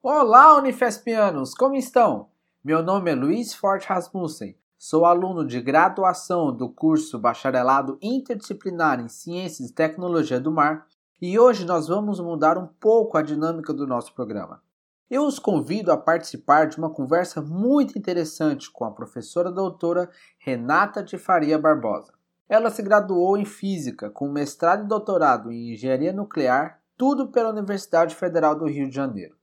Olá, 0.00 0.56
Unifespianos, 0.56 1.54
como 1.54 1.74
estão? 1.74 2.28
Meu 2.62 2.84
nome 2.84 3.10
é 3.10 3.16
Luiz 3.16 3.52
Forte 3.52 3.88
Rasmussen, 3.88 4.56
sou 4.78 5.04
aluno 5.04 5.44
de 5.44 5.60
graduação 5.60 6.56
do 6.56 6.68
curso 6.68 7.18
Bacharelado 7.18 7.98
Interdisciplinar 8.00 9.00
em 9.00 9.08
Ciências 9.08 9.70
e 9.70 9.74
Tecnologia 9.74 10.38
do 10.38 10.52
Mar 10.52 10.86
e 11.20 11.36
hoje 11.36 11.66
nós 11.66 11.88
vamos 11.88 12.20
mudar 12.20 12.56
um 12.56 12.68
pouco 12.68 13.18
a 13.18 13.22
dinâmica 13.22 13.74
do 13.74 13.88
nosso 13.88 14.14
programa. 14.14 14.62
Eu 15.10 15.26
os 15.26 15.40
convido 15.40 15.90
a 15.90 15.96
participar 15.96 16.68
de 16.68 16.78
uma 16.78 16.90
conversa 16.90 17.42
muito 17.42 17.98
interessante 17.98 18.70
com 18.70 18.84
a 18.84 18.92
professora 18.92 19.50
doutora 19.50 20.08
Renata 20.38 21.02
de 21.02 21.18
Faria 21.18 21.58
Barbosa. 21.58 22.12
Ela 22.48 22.70
se 22.70 22.82
graduou 22.82 23.36
em 23.36 23.44
Física 23.44 24.08
com 24.10 24.30
mestrado 24.30 24.84
e 24.84 24.88
doutorado 24.88 25.50
em 25.50 25.72
Engenharia 25.72 26.12
Nuclear, 26.12 26.80
tudo 26.96 27.32
pela 27.32 27.50
Universidade 27.50 28.14
Federal 28.14 28.54
do 28.54 28.66
Rio 28.66 28.88
de 28.88 28.94
Janeiro. 28.94 29.37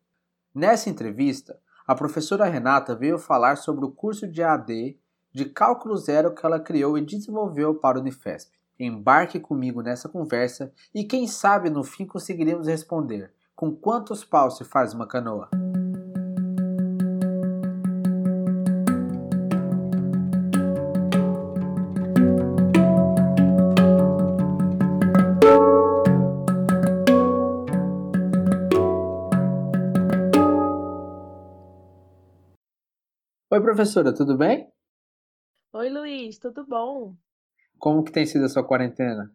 Nessa 0.55 0.89
entrevista, 0.89 1.59
a 1.85 1.93
professora 1.93 2.45
Renata 2.45 2.95
veio 2.95 3.19
falar 3.19 3.57
sobre 3.57 3.83
o 3.83 3.91
curso 3.91 4.25
de 4.25 4.41
AD 4.41 4.97
de 5.33 5.45
Cálculo 5.45 5.97
Zero 5.97 6.33
que 6.33 6.45
ela 6.45 6.61
criou 6.61 6.97
e 6.97 7.01
desenvolveu 7.01 7.75
para 7.75 7.97
o 7.97 8.01
Unifesp. 8.01 8.53
Embarque 8.79 9.37
comigo 9.37 9.81
nessa 9.81 10.07
conversa 10.07 10.71
e 10.93 11.03
quem 11.03 11.27
sabe 11.27 11.69
no 11.69 11.83
fim 11.83 12.05
conseguiremos 12.05 12.67
responder 12.67 13.33
com 13.53 13.75
quantos 13.75 14.23
paus 14.23 14.55
se 14.55 14.63
faz 14.63 14.93
uma 14.93 15.05
canoa. 15.05 15.49
Professora, 33.65 34.13
tudo 34.13 34.37
bem? 34.37 34.71
Oi, 35.73 35.89
Luiz, 35.89 36.37
tudo 36.37 36.63
bom? 36.63 37.15
Como 37.79 38.03
que 38.03 38.11
tem 38.11 38.23
sido 38.23 38.45
a 38.45 38.49
sua 38.49 38.63
quarentena? 38.63 39.33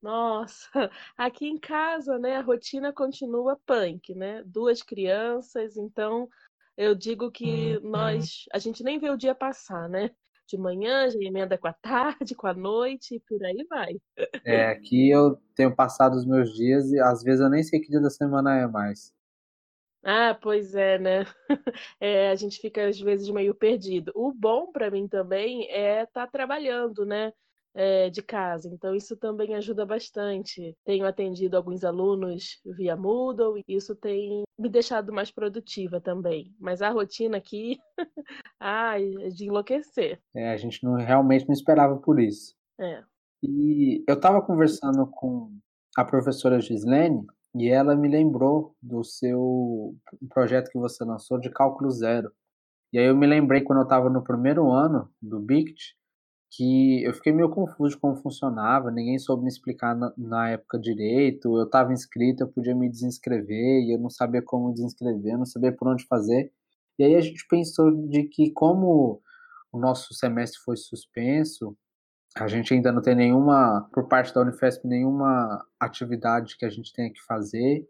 Nossa, 0.00 0.68
aqui 1.18 1.48
em 1.48 1.58
casa, 1.58 2.20
né, 2.20 2.36
a 2.36 2.40
rotina 2.40 2.92
continua 2.92 3.58
punk, 3.66 4.14
né? 4.14 4.44
Duas 4.46 4.80
crianças, 4.80 5.76
então 5.76 6.28
eu 6.76 6.94
digo 6.94 7.32
que 7.32 7.80
nós, 7.80 8.44
a 8.52 8.60
gente 8.60 8.84
nem 8.84 8.96
vê 8.96 9.10
o 9.10 9.16
dia 9.16 9.34
passar, 9.34 9.88
né? 9.88 10.12
De 10.46 10.56
manhã, 10.56 11.10
já 11.10 11.18
emenda 11.18 11.58
com 11.58 11.66
a 11.66 11.72
tarde, 11.72 12.36
com 12.36 12.46
a 12.46 12.54
noite 12.54 13.16
e 13.16 13.20
por 13.20 13.44
aí 13.44 13.66
vai. 13.68 13.96
É, 14.44 14.66
aqui 14.66 15.10
eu 15.10 15.36
tenho 15.56 15.74
passado 15.74 16.14
os 16.14 16.24
meus 16.24 16.54
dias 16.54 16.92
e 16.92 17.00
às 17.00 17.24
vezes 17.24 17.40
eu 17.40 17.50
nem 17.50 17.64
sei 17.64 17.80
que 17.80 17.90
dia 17.90 18.00
da 18.00 18.08
semana 18.08 18.56
é 18.56 18.68
mais. 18.68 19.12
Ah, 20.02 20.34
pois 20.40 20.74
é, 20.74 20.98
né? 20.98 21.24
É, 22.00 22.30
a 22.30 22.34
gente 22.34 22.60
fica 22.60 22.86
às 22.86 22.98
vezes 22.98 23.28
meio 23.30 23.54
perdido. 23.54 24.12
O 24.14 24.32
bom 24.32 24.70
para 24.70 24.90
mim 24.90 25.08
também 25.08 25.68
é 25.70 26.02
estar 26.02 26.26
tá 26.26 26.30
trabalhando, 26.30 27.04
né? 27.04 27.32
É, 27.74 28.10
de 28.10 28.22
casa. 28.22 28.68
Então, 28.72 28.94
isso 28.94 29.16
também 29.16 29.54
ajuda 29.54 29.86
bastante. 29.86 30.76
Tenho 30.84 31.06
atendido 31.06 31.56
alguns 31.56 31.84
alunos 31.84 32.60
via 32.64 32.96
Moodle, 32.96 33.62
e 33.68 33.76
isso 33.76 33.94
tem 33.94 34.42
me 34.58 34.68
deixado 34.68 35.12
mais 35.12 35.30
produtiva 35.30 36.00
também. 36.00 36.52
Mas 36.58 36.82
a 36.82 36.90
rotina 36.90 37.36
aqui, 37.36 37.78
ai, 38.58 39.14
é 39.20 39.28
de 39.28 39.46
enlouquecer. 39.46 40.20
É, 40.34 40.50
a 40.50 40.56
gente 40.56 40.82
não, 40.82 40.94
realmente 40.94 41.46
não 41.46 41.52
esperava 41.52 41.96
por 41.98 42.18
isso. 42.18 42.56
É. 42.80 43.04
E 43.42 44.02
eu 44.08 44.14
estava 44.14 44.42
conversando 44.42 45.06
com 45.06 45.52
a 45.96 46.04
professora 46.04 46.60
Gislene, 46.60 47.26
e 47.58 47.68
ela 47.68 47.96
me 47.96 48.08
lembrou 48.08 48.74
do 48.82 49.02
seu 49.04 49.94
projeto 50.28 50.70
que 50.70 50.78
você 50.78 51.04
lançou 51.04 51.38
de 51.38 51.50
cálculo 51.50 51.90
zero. 51.90 52.30
E 52.92 52.98
aí 52.98 53.06
eu 53.06 53.16
me 53.16 53.26
lembrei 53.26 53.62
quando 53.62 53.80
eu 53.80 53.84
estava 53.84 54.08
no 54.10 54.22
primeiro 54.22 54.70
ano 54.70 55.10
do 55.20 55.40
BICT, 55.40 55.96
que 56.50 57.04
eu 57.04 57.12
fiquei 57.14 57.32
meio 57.32 57.50
confuso 57.50 57.94
de 57.94 58.00
como 58.00 58.16
funcionava, 58.16 58.90
ninguém 58.90 59.18
soube 59.18 59.42
me 59.42 59.48
explicar 59.48 59.94
na, 59.94 60.12
na 60.16 60.50
época 60.50 60.78
direito, 60.78 61.58
eu 61.58 61.64
estava 61.64 61.92
inscrito, 61.92 62.42
eu 62.42 62.48
podia 62.48 62.74
me 62.74 62.88
desinscrever, 62.88 63.84
e 63.84 63.94
eu 63.94 63.98
não 63.98 64.08
sabia 64.08 64.42
como 64.42 64.72
desinscrever, 64.72 65.34
eu 65.34 65.38
não 65.38 65.46
sabia 65.46 65.72
por 65.72 65.88
onde 65.88 66.06
fazer. 66.06 66.50
E 66.98 67.04
aí 67.04 67.14
a 67.14 67.20
gente 67.20 67.46
pensou 67.48 67.90
de 68.08 68.24
que 68.24 68.50
como 68.52 69.20
o 69.72 69.78
nosso 69.78 70.14
semestre 70.14 70.60
foi 70.64 70.76
suspenso, 70.76 71.76
a 72.40 72.48
gente 72.48 72.74
ainda 72.74 72.92
não 72.92 73.02
tem 73.02 73.14
nenhuma, 73.14 73.88
por 73.92 74.08
parte 74.08 74.34
da 74.34 74.40
Unifesp, 74.40 74.86
nenhuma 74.86 75.64
atividade 75.78 76.56
que 76.56 76.64
a 76.64 76.70
gente 76.70 76.92
tenha 76.92 77.12
que 77.12 77.20
fazer. 77.22 77.88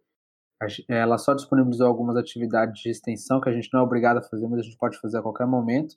Ela 0.88 1.18
só 1.18 1.34
disponibilizou 1.34 1.86
algumas 1.86 2.16
atividades 2.16 2.82
de 2.82 2.90
extensão 2.90 3.40
que 3.40 3.48
a 3.48 3.52
gente 3.52 3.68
não 3.72 3.80
é 3.80 3.82
obrigado 3.82 4.18
a 4.18 4.22
fazer, 4.22 4.48
mas 4.48 4.60
a 4.60 4.62
gente 4.62 4.76
pode 4.76 4.98
fazer 4.98 5.18
a 5.18 5.22
qualquer 5.22 5.46
momento. 5.46 5.96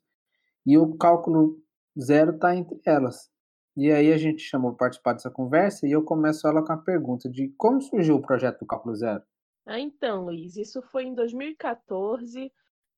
E 0.66 0.78
o 0.78 0.96
cálculo 0.98 1.58
zero 2.00 2.36
está 2.36 2.56
entre 2.56 2.80
elas. 2.86 3.30
E 3.76 3.92
aí 3.92 4.12
a 4.12 4.18
gente 4.18 4.42
chamou 4.42 4.72
para 4.72 4.86
participar 4.86 5.14
dessa 5.14 5.32
conversa 5.32 5.88
e 5.88 5.92
eu 5.92 6.04
começo 6.04 6.48
ela 6.48 6.64
com 6.64 6.74
a 6.74 6.78
pergunta 6.78 7.30
de 7.30 7.50
como 7.58 7.82
surgiu 7.82 8.16
o 8.16 8.22
projeto 8.22 8.60
do 8.60 8.66
cálculo 8.66 8.94
zero? 8.96 9.24
Ah, 9.66 9.80
então, 9.80 10.26
Luiz, 10.26 10.58
isso 10.58 10.82
foi 10.82 11.06
em 11.06 11.16
2014. 11.16 12.52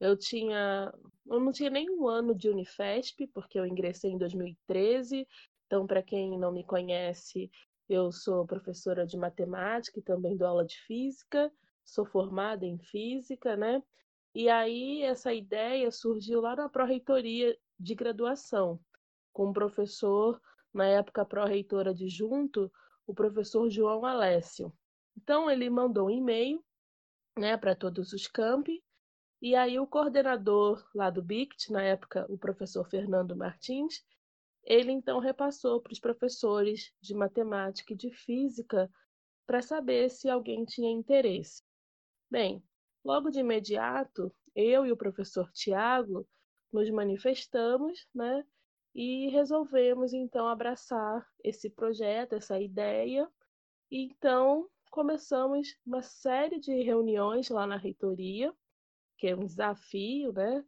Eu 0.03 0.17
tinha 0.17 0.93
eu 1.25 1.39
não 1.39 1.53
tinha 1.53 1.69
nem 1.69 1.89
um 1.89 2.09
ano 2.09 2.35
de 2.35 2.49
Unifesp, 2.49 3.25
porque 3.27 3.57
eu 3.57 3.65
ingressei 3.65 4.11
em 4.11 4.17
2013. 4.17 5.25
Então, 5.65 5.87
para 5.87 6.03
quem 6.03 6.37
não 6.37 6.51
me 6.51 6.65
conhece, 6.65 7.49
eu 7.87 8.11
sou 8.11 8.45
professora 8.45 9.05
de 9.07 9.15
matemática 9.15 9.97
e 9.97 10.03
também 10.03 10.35
dou 10.35 10.45
aula 10.45 10.65
de 10.65 10.77
física. 10.81 11.49
Sou 11.85 12.05
formada 12.05 12.65
em 12.65 12.77
física, 12.77 13.55
né? 13.55 13.81
E 14.35 14.49
aí 14.49 15.03
essa 15.03 15.33
ideia 15.33 15.89
surgiu 15.89 16.41
lá 16.41 16.53
na 16.53 16.67
pró-reitoria 16.67 17.57
de 17.79 17.95
graduação, 17.95 18.81
com 19.31 19.51
o 19.51 19.53
professor, 19.53 20.41
na 20.73 20.85
época 20.85 21.25
pró-reitora 21.25 21.91
adjunto, 21.91 22.69
o 23.07 23.13
professor 23.13 23.69
João 23.69 24.05
Alessio. 24.05 24.73
Então 25.15 25.49
ele 25.49 25.69
mandou 25.69 26.07
um 26.07 26.11
e-mail, 26.11 26.61
né, 27.39 27.55
para 27.55 27.73
todos 27.73 28.11
os 28.11 28.27
campi 28.27 28.83
e 29.43 29.57
aí 29.57 29.77
o 29.77 29.85
coordenador 29.85 30.89
lá 30.95 31.09
do 31.09 31.21
BICT, 31.21 31.69
na 31.69 31.83
época 31.83 32.25
o 32.29 32.37
professor 32.37 32.89
Fernando 32.89 33.35
Martins, 33.35 34.01
ele 34.63 34.89
então 34.89 35.19
repassou 35.19 35.81
para 35.81 35.91
os 35.91 35.99
professores 35.99 36.93
de 37.01 37.13
matemática 37.13 37.91
e 37.91 37.95
de 37.97 38.09
física 38.09 38.89
para 39.45 39.61
saber 39.61 40.09
se 40.09 40.29
alguém 40.29 40.63
tinha 40.63 40.89
interesse. 40.89 41.61
Bem, 42.31 42.63
logo 43.03 43.29
de 43.29 43.41
imediato, 43.41 44.33
eu 44.55 44.85
e 44.85 44.93
o 44.93 44.97
professor 44.97 45.51
Tiago 45.51 46.25
nos 46.71 46.89
manifestamos, 46.89 48.07
né? 48.15 48.45
E 48.95 49.27
resolvemos 49.27 50.13
então 50.13 50.47
abraçar 50.47 51.27
esse 51.43 51.69
projeto, 51.69 52.31
essa 52.31 52.61
ideia. 52.61 53.29
E, 53.91 54.05
então 54.05 54.69
começamos 54.89 55.75
uma 55.85 56.01
série 56.01 56.61
de 56.61 56.81
reuniões 56.81 57.49
lá 57.49 57.67
na 57.67 57.75
reitoria 57.75 58.55
que 59.23 59.27
é 59.29 59.35
um 59.37 59.45
desafio, 59.45 60.33
né? 60.33 60.61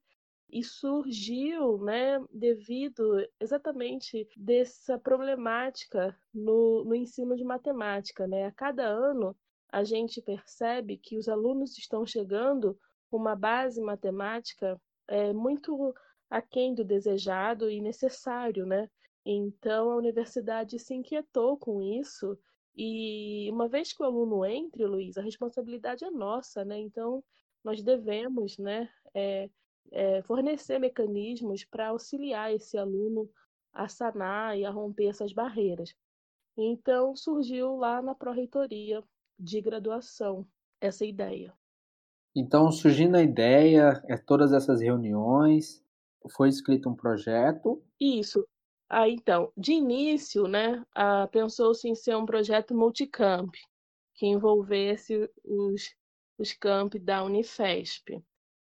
E 0.49 0.63
surgiu, 0.63 1.77
né, 1.79 2.17
devido 2.31 3.17
exatamente 3.37 4.25
dessa 4.37 4.97
problemática 4.97 6.17
no, 6.33 6.85
no 6.85 6.95
ensino 6.95 7.35
de 7.35 7.43
matemática, 7.43 8.25
né? 8.25 8.45
A 8.45 8.51
cada 8.53 8.85
ano 8.85 9.35
a 9.69 9.83
gente 9.83 10.21
percebe 10.21 10.97
que 10.97 11.17
os 11.17 11.27
alunos 11.27 11.77
estão 11.77 12.05
chegando 12.05 12.79
com 13.11 13.17
uma 13.17 13.35
base 13.35 13.81
matemática 13.81 14.81
é, 15.09 15.33
muito 15.33 15.93
aquém 16.29 16.73
do 16.73 16.85
desejado 16.85 17.69
e 17.69 17.81
necessário, 17.81 18.65
né? 18.65 18.89
Então 19.25 19.91
a 19.91 19.97
universidade 19.97 20.79
se 20.79 20.93
inquietou 20.93 21.57
com 21.57 21.81
isso 21.81 22.39
e 22.73 23.49
uma 23.51 23.67
vez 23.67 23.91
que 23.91 24.01
o 24.01 24.05
aluno 24.05 24.45
entre, 24.45 24.85
Luiz, 24.85 25.17
a 25.17 25.21
responsabilidade 25.21 26.05
é 26.05 26.09
nossa, 26.09 26.63
né? 26.63 26.79
Então 26.79 27.21
nós 27.65 27.81
devemos 27.81 28.59
né, 28.59 28.87
é, 29.13 29.49
é, 29.91 30.21
fornecer 30.21 30.77
mecanismos 30.77 31.65
para 31.65 31.87
auxiliar 31.87 32.53
esse 32.53 32.77
aluno 32.77 33.27
a 33.73 33.87
sanar 33.87 34.57
e 34.57 34.63
a 34.63 34.69
romper 34.69 35.07
essas 35.07 35.33
barreiras. 35.33 35.95
Então 36.55 37.15
surgiu 37.15 37.75
lá 37.75 38.01
na 38.03 38.13
pró-reitoria 38.13 39.03
de 39.37 39.59
graduação 39.59 40.47
essa 40.79 41.03
ideia. 41.03 41.51
Então, 42.35 42.71
surgindo 42.71 43.17
a 43.17 43.21
ideia, 43.21 44.03
é 44.07 44.17
todas 44.17 44.53
essas 44.53 44.81
reuniões, 44.81 45.83
foi 46.31 46.49
escrito 46.49 46.89
um 46.89 46.95
projeto? 46.95 47.81
Isso. 47.99 48.45
Ah, 48.89 49.09
então, 49.09 49.51
de 49.57 49.71
início, 49.71 50.47
né, 50.47 50.85
ah, 50.93 51.27
pensou-se 51.31 51.87
em 51.87 51.95
ser 51.95 52.15
um 52.15 52.25
projeto 52.25 52.75
multicamp, 52.75 53.51
que 54.13 54.27
envolvesse 54.27 55.29
os 55.43 55.95
os 56.37 56.53
campi 56.53 56.99
da 56.99 57.23
Unifesp. 57.23 58.21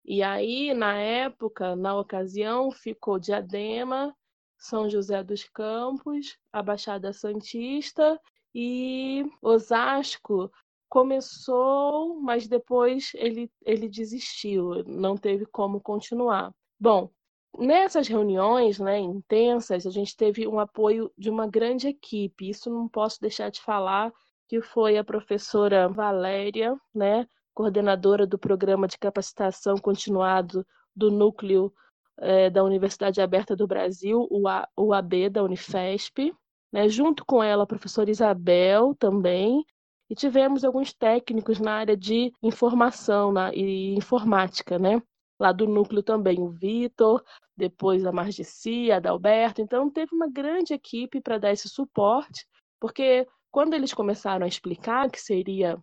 E 0.03 0.23
aí, 0.23 0.73
na 0.73 0.97
época, 0.97 1.75
na 1.75 1.97
ocasião, 1.97 2.71
ficou 2.71 3.19
Diadema, 3.19 4.15
São 4.57 4.89
José 4.89 5.23
dos 5.23 5.43
Campos, 5.43 6.37
a 6.51 6.61
Baixada 6.61 7.13
Santista 7.13 8.19
e 8.53 9.23
Osasco 9.41 10.51
começou, 10.89 12.19
mas 12.19 12.47
depois 12.47 13.11
ele, 13.15 13.49
ele 13.65 13.87
desistiu, 13.87 14.83
não 14.85 15.15
teve 15.15 15.45
como 15.45 15.79
continuar. 15.79 16.53
Bom, 16.77 17.09
nessas 17.57 18.07
reuniões 18.07 18.77
né, 18.77 18.99
intensas, 18.99 19.85
a 19.85 19.89
gente 19.89 20.17
teve 20.17 20.45
um 20.47 20.59
apoio 20.59 21.09
de 21.17 21.29
uma 21.29 21.47
grande 21.47 21.87
equipe. 21.87 22.49
Isso 22.49 22.69
não 22.69 22.89
posso 22.89 23.21
deixar 23.21 23.49
de 23.49 23.61
falar, 23.61 24.11
que 24.49 24.61
foi 24.61 24.97
a 24.97 25.03
professora 25.03 25.87
Valéria, 25.87 26.75
né, 26.93 27.25
coordenadora 27.53 28.25
do 28.25 28.37
programa 28.37 28.87
de 28.87 28.97
capacitação 28.97 29.77
continuado 29.77 30.65
do 30.95 31.09
núcleo 31.11 31.73
é, 32.19 32.49
da 32.49 32.63
Universidade 32.63 33.21
Aberta 33.21 33.55
do 33.55 33.67
Brasil, 33.67 34.27
o 34.29 34.43
UAB 34.77 35.29
da 35.29 35.43
Unifesp, 35.43 36.33
né, 36.71 36.87
junto 36.87 37.25
com 37.25 37.43
ela 37.43 37.63
a 37.63 37.67
professora 37.67 38.09
Isabel 38.09 38.95
também, 38.97 39.65
e 40.09 40.15
tivemos 40.15 40.63
alguns 40.63 40.93
técnicos 40.93 41.59
na 41.59 41.73
área 41.73 41.95
de 41.95 42.33
informação 42.43 43.31
na, 43.31 43.53
e 43.53 43.95
informática, 43.95 44.77
né? 44.77 45.01
Lá 45.39 45.53
do 45.53 45.65
núcleo 45.65 46.03
também, 46.03 46.39
o 46.41 46.49
Vitor, 46.49 47.23
depois 47.55 48.05
a 48.05 48.11
Margicia, 48.11 48.95
a 48.95 48.97
Adalberto. 48.97 49.61
Então, 49.61 49.89
teve 49.89 50.13
uma 50.13 50.29
grande 50.29 50.73
equipe 50.73 51.21
para 51.21 51.37
dar 51.37 51.53
esse 51.53 51.69
suporte, 51.69 52.45
porque 52.79 53.25
quando 53.49 53.73
eles 53.73 53.93
começaram 53.93 54.45
a 54.45 54.49
explicar 54.49 55.09
que 55.09 55.19
seria 55.19 55.79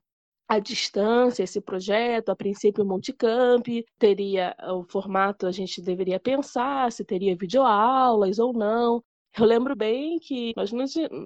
a 0.48 0.58
distância, 0.58 1.42
esse 1.42 1.60
projeto, 1.60 2.30
a 2.30 2.36
princípio 2.36 2.84
multicamp, 2.84 3.66
teria 3.98 4.56
o 4.70 4.82
formato, 4.84 5.46
a 5.46 5.52
gente 5.52 5.82
deveria 5.82 6.18
pensar 6.18 6.90
se 6.90 7.04
teria 7.04 7.36
videoaulas 7.36 8.38
ou 8.38 8.54
não. 8.54 9.04
Eu 9.38 9.44
lembro 9.44 9.76
bem 9.76 10.18
que 10.18 10.54
nós 10.56 10.72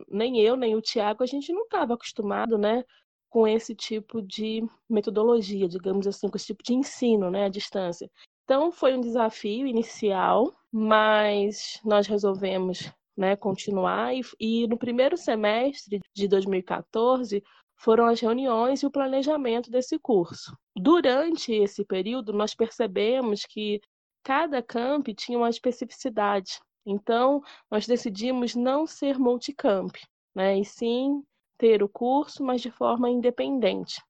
nem 0.08 0.40
eu, 0.40 0.56
nem 0.56 0.74
o 0.74 0.82
Tiago, 0.82 1.22
a 1.22 1.26
gente 1.26 1.52
não 1.52 1.62
estava 1.62 1.94
acostumado, 1.94 2.58
né, 2.58 2.82
com 3.30 3.46
esse 3.46 3.74
tipo 3.76 4.20
de 4.20 4.62
metodologia, 4.90 5.68
digamos 5.68 6.06
assim, 6.06 6.28
com 6.28 6.36
esse 6.36 6.46
tipo 6.46 6.62
de 6.64 6.75
ensino, 6.75 7.30
né, 7.30 7.44
à 7.44 7.48
distância. 7.48 8.10
Então 8.44 8.72
foi 8.72 8.94
um 8.94 9.00
desafio 9.00 9.66
inicial, 9.68 10.52
mas 10.70 11.80
nós 11.84 12.08
resolvemos, 12.08 12.92
né, 13.16 13.36
continuar 13.36 14.14
e, 14.14 14.22
e 14.40 14.66
no 14.66 14.76
primeiro 14.76 15.16
semestre 15.16 16.00
de 16.12 16.26
2014 16.26 17.42
foram 17.82 18.06
as 18.06 18.20
reuniões 18.20 18.81
e 18.81 18.87
o 18.87 18.90
planejamento 18.90 19.69
desse 19.69 19.99
curso. 19.99 20.56
Durante 20.76 21.52
esse 21.52 21.84
período, 21.84 22.32
nós 22.32 22.55
percebemos 22.55 23.44
que 23.44 23.81
cada 24.23 24.62
camp 24.62 25.08
tinha 25.08 25.37
uma 25.37 25.50
especificidade. 25.50 26.61
Então, 26.87 27.43
nós 27.69 27.84
decidimos 27.84 28.55
não 28.55 28.87
ser 28.87 29.19
multicamp, 29.19 29.96
né? 30.32 30.58
E 30.58 30.64
sim 30.64 31.25
ter 31.58 31.82
o 31.82 31.88
curso, 31.88 32.44
mas 32.44 32.61
de 32.61 32.70
forma 32.70 33.11
independente. 33.11 34.00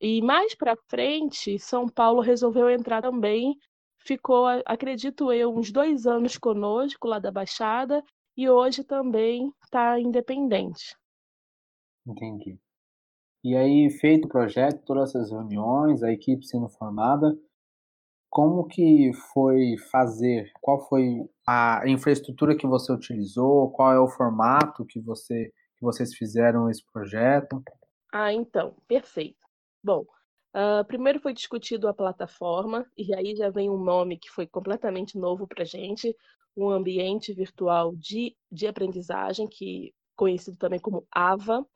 E 0.00 0.20
mais 0.22 0.54
para 0.56 0.76
frente, 0.88 1.56
São 1.56 1.88
Paulo 1.88 2.20
resolveu 2.20 2.68
entrar 2.68 3.00
também. 3.00 3.56
Ficou, 3.98 4.46
acredito 4.66 5.32
eu, 5.32 5.54
uns 5.54 5.70
dois 5.70 6.04
anos 6.04 6.36
conosco 6.36 7.06
lá 7.06 7.20
da 7.20 7.30
Baixada 7.30 8.02
e 8.36 8.48
hoje 8.48 8.82
também 8.82 9.52
está 9.62 10.00
independente. 10.00 10.96
Entendi. 12.04 12.58
E 13.42 13.56
aí, 13.56 13.90
feito 13.90 14.26
o 14.26 14.28
projeto, 14.28 14.84
todas 14.84 15.10
essas 15.10 15.30
reuniões, 15.30 16.02
a 16.02 16.12
equipe 16.12 16.46
sendo 16.46 16.68
formada, 16.68 17.34
como 18.30 18.66
que 18.66 19.12
foi 19.32 19.76
fazer? 19.90 20.52
Qual 20.60 20.88
foi 20.88 21.28
a 21.46 21.82
infraestrutura 21.86 22.56
que 22.56 22.66
você 22.66 22.92
utilizou? 22.92 23.70
Qual 23.72 23.92
é 23.92 23.98
o 23.98 24.08
formato 24.08 24.86
que 24.86 25.00
você 25.00 25.52
que 25.76 25.84
vocês 25.84 26.14
fizeram 26.14 26.70
esse 26.70 26.84
projeto? 26.92 27.62
Ah, 28.12 28.32
então, 28.32 28.76
perfeito. 28.86 29.38
Bom, 29.82 30.04
uh, 30.54 30.84
primeiro 30.86 31.18
foi 31.20 31.32
discutido 31.32 31.88
a 31.88 31.94
plataforma 31.94 32.86
e 32.96 33.14
aí 33.14 33.34
já 33.34 33.48
vem 33.48 33.70
um 33.70 33.82
nome 33.82 34.18
que 34.18 34.30
foi 34.30 34.46
completamente 34.46 35.18
novo 35.18 35.48
para 35.48 35.64
gente, 35.64 36.14
um 36.54 36.68
ambiente 36.68 37.32
virtual 37.32 37.96
de, 37.96 38.36
de 38.52 38.66
aprendizagem 38.66 39.48
que 39.48 39.94
conhecido 40.14 40.58
também 40.58 40.78
como 40.78 41.06
AVA. 41.10 41.66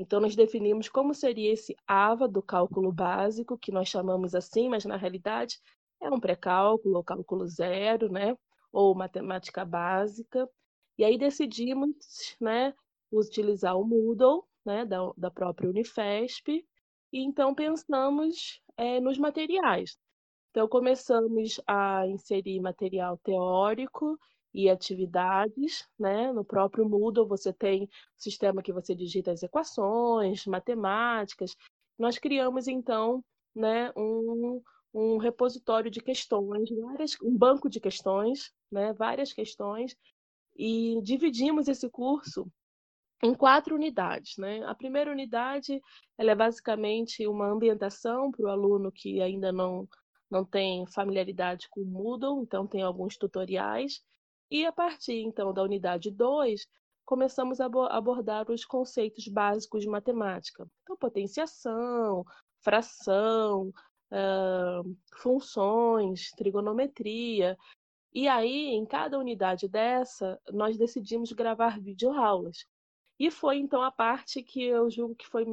Então, 0.00 0.18
nós 0.18 0.34
definimos 0.34 0.88
como 0.88 1.12
seria 1.12 1.52
esse 1.52 1.76
AVA 1.86 2.26
do 2.26 2.40
cálculo 2.42 2.90
básico, 2.90 3.58
que 3.58 3.70
nós 3.70 3.86
chamamos 3.86 4.34
assim, 4.34 4.66
mas 4.66 4.86
na 4.86 4.96
realidade 4.96 5.60
é 6.00 6.08
um 6.08 6.18
pré-cálculo, 6.18 6.96
ou 6.96 7.04
cálculo 7.04 7.46
zero, 7.46 8.10
né? 8.10 8.34
Ou 8.72 8.94
matemática 8.94 9.62
básica. 9.62 10.48
E 10.96 11.04
aí 11.04 11.18
decidimos, 11.18 11.90
né, 12.40 12.72
utilizar 13.12 13.76
o 13.78 13.84
Moodle, 13.84 14.42
né, 14.64 14.86
da, 14.86 15.12
da 15.18 15.30
própria 15.30 15.68
Unifesp, 15.68 16.48
e 17.12 17.18
então 17.22 17.54
pensamos 17.54 18.62
é, 18.78 19.00
nos 19.00 19.18
materiais. 19.18 19.98
Então 20.50 20.66
começamos 20.66 21.60
a 21.66 22.06
inserir 22.06 22.58
material 22.60 23.18
teórico 23.18 24.18
e 24.52 24.68
atividades, 24.68 25.88
né? 25.98 26.32
No 26.32 26.44
próprio 26.44 26.88
Moodle 26.88 27.26
você 27.26 27.52
tem 27.52 27.88
sistema 28.16 28.62
que 28.62 28.72
você 28.72 28.94
digita 28.94 29.30
as 29.30 29.42
equações, 29.42 30.46
matemáticas. 30.46 31.56
Nós 31.98 32.18
criamos 32.18 32.66
então, 32.66 33.24
né, 33.54 33.92
um, 33.96 34.62
um 34.92 35.18
repositório 35.18 35.90
de 35.90 36.00
questões, 36.00 36.70
várias, 36.70 37.16
um 37.22 37.36
banco 37.36 37.68
de 37.68 37.78
questões, 37.80 38.52
né, 38.70 38.92
várias 38.92 39.32
questões, 39.32 39.96
e 40.56 41.00
dividimos 41.02 41.68
esse 41.68 41.88
curso 41.88 42.50
em 43.22 43.34
quatro 43.34 43.74
unidades. 43.74 44.36
Né? 44.38 44.64
A 44.64 44.74
primeira 44.74 45.10
unidade 45.10 45.80
ela 46.18 46.32
é 46.32 46.34
basicamente 46.34 47.26
uma 47.26 47.46
ambientação 47.46 48.30
para 48.30 48.46
o 48.46 48.48
aluno 48.48 48.90
que 48.90 49.20
ainda 49.20 49.52
não, 49.52 49.88
não 50.30 50.44
tem 50.44 50.86
familiaridade 50.86 51.68
com 51.70 51.80
o 51.80 51.86
Moodle, 51.86 52.42
então 52.42 52.66
tem 52.66 52.82
alguns 52.82 53.16
tutoriais. 53.16 54.02
E 54.50 54.66
a 54.66 54.72
partir 54.72 55.20
então 55.22 55.52
da 55.52 55.62
unidade 55.62 56.10
2, 56.10 56.66
começamos 57.04 57.60
a 57.60 57.66
abordar 57.66 58.50
os 58.50 58.64
conceitos 58.64 59.26
básicos 59.28 59.82
de 59.82 59.88
matemática. 59.88 60.66
Então, 60.82 60.96
potenciação, 60.96 62.24
fração, 62.60 63.72
uh, 64.10 64.96
funções, 65.16 66.30
trigonometria. 66.30 67.56
E 68.12 68.26
aí, 68.26 68.70
em 68.74 68.84
cada 68.84 69.18
unidade 69.18 69.68
dessa, 69.68 70.40
nós 70.52 70.76
decidimos 70.76 71.32
gravar 71.32 71.80
videoaulas. 71.80 72.66
E 73.18 73.30
foi 73.30 73.58
então 73.58 73.82
a 73.82 73.92
parte 73.92 74.42
que 74.42 74.62
eu 74.64 74.90
julgo 74.90 75.14
que 75.14 75.26
foi 75.26 75.44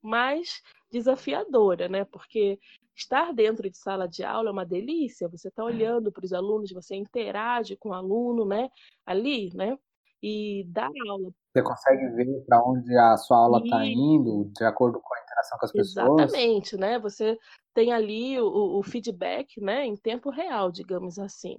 mais 0.00 0.62
desafiadora, 0.92 1.88
né? 1.88 2.04
Porque 2.04 2.58
estar 2.94 3.32
dentro 3.32 3.68
de 3.68 3.76
sala 3.76 4.06
de 4.06 4.22
aula 4.22 4.50
é 4.50 4.52
uma 4.52 4.66
delícia, 4.66 5.28
você 5.28 5.48
está 5.48 5.64
olhando 5.64 6.12
para 6.12 6.24
os 6.24 6.32
alunos, 6.32 6.70
você 6.70 6.94
interage 6.94 7.76
com 7.76 7.88
o 7.88 7.94
aluno, 7.94 8.44
né? 8.44 8.68
Ali, 9.04 9.50
né? 9.54 9.76
E 10.22 10.64
dar 10.68 10.90
aula. 11.08 11.30
Você 11.52 11.62
consegue 11.62 12.08
ver 12.10 12.44
para 12.46 12.62
onde 12.64 12.96
a 12.96 13.16
sua 13.16 13.38
aula 13.38 13.60
está 13.64 13.84
indo, 13.84 14.50
de 14.56 14.64
acordo 14.64 15.00
com 15.00 15.14
a 15.14 15.20
interação 15.20 15.58
com 15.58 15.66
as 15.66 15.72
pessoas? 15.72 16.22
Exatamente, 16.22 16.76
né? 16.76 16.98
Você 16.98 17.38
tem 17.74 17.92
ali 17.92 18.40
o, 18.40 18.78
o 18.78 18.82
feedback, 18.82 19.60
né? 19.60 19.84
Em 19.84 19.96
tempo 19.96 20.30
real, 20.30 20.70
digamos 20.70 21.18
assim 21.18 21.58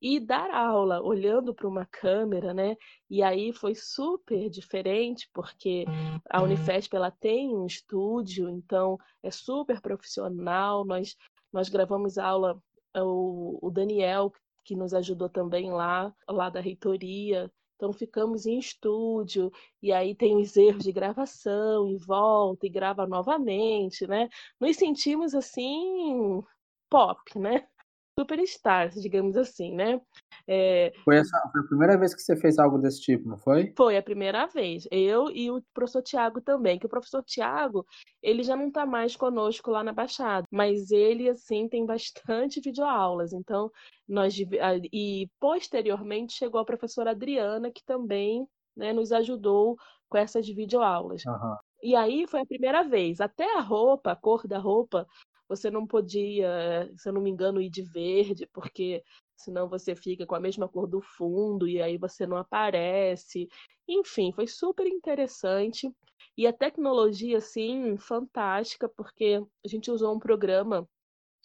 e 0.00 0.20
dar 0.20 0.50
aula 0.50 1.02
olhando 1.02 1.54
para 1.54 1.68
uma 1.68 1.86
câmera, 1.86 2.54
né? 2.54 2.76
E 3.10 3.22
aí 3.22 3.52
foi 3.52 3.74
super 3.74 4.48
diferente 4.48 5.28
porque 5.32 5.84
a 6.30 6.42
Unifesp 6.42 6.94
ela 6.94 7.10
tem 7.10 7.54
um 7.54 7.66
estúdio, 7.66 8.48
então 8.48 8.98
é 9.22 9.30
super 9.30 9.80
profissional. 9.80 10.84
Nós 10.84 11.16
nós 11.52 11.68
gravamos 11.68 12.18
aula 12.18 12.60
o, 12.94 13.58
o 13.66 13.70
Daniel 13.70 14.32
que 14.64 14.76
nos 14.76 14.92
ajudou 14.94 15.28
também 15.28 15.70
lá 15.70 16.14
lá 16.28 16.50
da 16.50 16.60
reitoria. 16.60 17.50
Então 17.76 17.92
ficamos 17.92 18.44
em 18.44 18.58
estúdio 18.58 19.52
e 19.80 19.92
aí 19.92 20.14
tem 20.14 20.36
os 20.36 20.56
erros 20.56 20.82
de 20.82 20.92
gravação 20.92 21.88
e 21.88 21.96
volta 21.96 22.66
e 22.66 22.70
grava 22.70 23.06
novamente, 23.06 24.06
né? 24.06 24.28
Nos 24.60 24.76
sentimos 24.76 25.34
assim 25.34 26.42
pop, 26.90 27.38
né? 27.38 27.66
Superstars, 28.18 28.94
digamos 29.00 29.36
assim, 29.36 29.74
né? 29.74 30.00
É... 30.46 30.92
Foi, 31.04 31.16
essa, 31.16 31.38
foi 31.52 31.60
a 31.60 31.64
primeira 31.64 31.98
vez 31.98 32.14
que 32.14 32.20
você 32.20 32.36
fez 32.36 32.58
algo 32.58 32.78
desse 32.78 33.00
tipo, 33.00 33.28
não 33.28 33.38
foi? 33.38 33.72
Foi 33.76 33.96
a 33.96 34.02
primeira 34.02 34.46
vez. 34.46 34.88
Eu 34.90 35.30
e 35.30 35.50
o 35.50 35.62
professor 35.72 36.02
Tiago 36.02 36.40
também, 36.40 36.78
que 36.78 36.86
o 36.86 36.88
professor 36.88 37.22
Tiago, 37.22 37.86
ele 38.22 38.42
já 38.42 38.56
não 38.56 38.68
está 38.68 38.84
mais 38.84 39.14
conosco 39.14 39.70
lá 39.70 39.84
na 39.84 39.92
Baixada, 39.92 40.46
mas 40.50 40.90
ele, 40.90 41.28
assim, 41.28 41.68
tem 41.68 41.86
bastante 41.86 42.60
videoaulas. 42.60 43.32
Então, 43.32 43.70
nós... 44.08 44.34
E, 44.92 45.28
posteriormente, 45.38 46.32
chegou 46.32 46.60
a 46.60 46.64
professora 46.64 47.12
Adriana, 47.12 47.70
que 47.70 47.84
também 47.84 48.46
né, 48.76 48.92
nos 48.92 49.12
ajudou 49.12 49.76
com 50.08 50.18
essas 50.18 50.48
videoaulas. 50.48 51.22
Uhum. 51.24 51.56
E 51.82 51.94
aí 51.94 52.26
foi 52.26 52.40
a 52.40 52.46
primeira 52.46 52.82
vez. 52.82 53.20
Até 53.20 53.56
a 53.56 53.60
roupa, 53.60 54.12
a 54.12 54.16
cor 54.16 54.46
da 54.48 54.58
roupa, 54.58 55.06
você 55.48 55.70
não 55.70 55.86
podia, 55.86 56.90
se 56.96 57.08
eu 57.08 57.12
não 57.12 57.20
me 57.20 57.30
engano, 57.30 57.60
ir 57.60 57.70
de 57.70 57.82
verde, 57.82 58.46
porque 58.52 59.02
senão 59.36 59.68
você 59.68 59.94
fica 59.94 60.26
com 60.26 60.34
a 60.34 60.40
mesma 60.40 60.68
cor 60.68 60.86
do 60.86 61.00
fundo 61.00 61.66
e 61.66 61.80
aí 61.80 61.96
você 61.96 62.26
não 62.26 62.36
aparece. 62.36 63.48
Enfim, 63.88 64.32
foi 64.32 64.46
super 64.46 64.86
interessante. 64.86 65.90
E 66.36 66.46
a 66.46 66.52
tecnologia, 66.52 67.38
assim, 67.38 67.96
fantástica, 67.96 68.88
porque 68.88 69.42
a 69.64 69.68
gente 69.68 69.90
usou 69.90 70.14
um 70.14 70.18
programa 70.18 70.88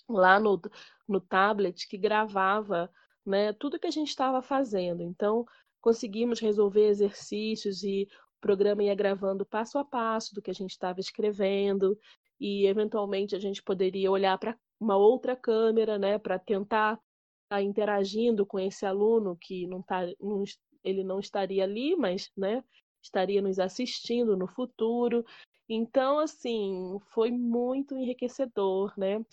lá 0.10 0.40
no, 0.40 0.60
no 1.08 1.22
tablet 1.22 1.88
que 1.88 1.98
gravava 1.98 2.90
né, 3.26 3.54
tudo 3.54 3.80
que 3.80 3.88
a 3.88 3.92
gente 3.92 4.10
estava 4.10 4.42
fazendo. 4.42 5.02
Então, 5.02 5.46
conseguimos 5.82 6.40
resolver 6.40 6.88
exercícios 6.88 7.84
e 7.84 8.08
o 8.38 8.42
programa 8.42 8.84
ia 8.84 8.96
gravando 8.96 9.46
passo 9.46 9.78
a 9.78 9.86
passo 9.86 10.36
do 10.36 10.42
que 10.42 10.52
a 10.52 10.54
gente 10.54 10.72
estava 10.72 11.00
escrevendo 11.00 11.98
e 12.40 12.66
eventualmente 12.68 13.36
a 13.36 13.40
gente 13.40 13.62
poderia 13.64 14.12
olhar 14.12 14.38
para 14.38 14.58
uma 14.80 14.98
outra 14.98 15.36
câmera, 15.36 15.98
né, 15.98 16.18
para 16.18 16.38
tentar 16.38 16.94
estar 16.94 17.02
tá 17.50 17.62
interagindo 17.62 18.46
com 18.46 18.60
esse 18.60 18.86
aluno 18.86 19.38
que 19.40 19.66
não 19.68 19.82
tá, 19.82 20.02
não, 20.20 20.44
ele 20.84 21.04
não 21.04 21.20
estaria 21.20 21.64
ali, 21.64 21.96
mas, 21.96 22.32
né, 22.36 22.64
estaria 23.02 23.42
nos 23.42 23.60
assistindo 23.60 24.36
no 24.36 24.48
futuro. 24.48 25.26
Então, 25.68 26.20
assim, 26.20 27.00
foi 27.14 27.32
muito 27.32 27.96
enriquecedor, 27.98 28.94
né? 28.98 29.24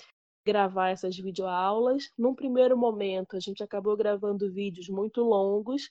Gravar 0.47 0.91
essas 0.91 1.17
videoaulas. 1.17 2.11
Num 2.17 2.35
primeiro 2.35 2.77
momento, 2.77 3.37
a 3.37 3.41
gente 3.41 3.63
acabou 3.63 3.97
gravando 3.97 4.53
vídeos 4.53 4.89
muito 4.89 5.23
longos, 5.23 5.91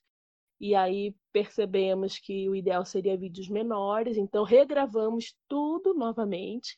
e 0.59 0.75
aí 0.75 1.15
percebemos 1.31 2.19
que 2.19 2.49
o 2.49 2.55
ideal 2.55 2.85
seria 2.85 3.17
vídeos 3.17 3.47
menores, 3.47 4.17
então 4.17 4.43
regravamos 4.43 5.33
tudo 5.47 5.93
novamente 5.93 6.77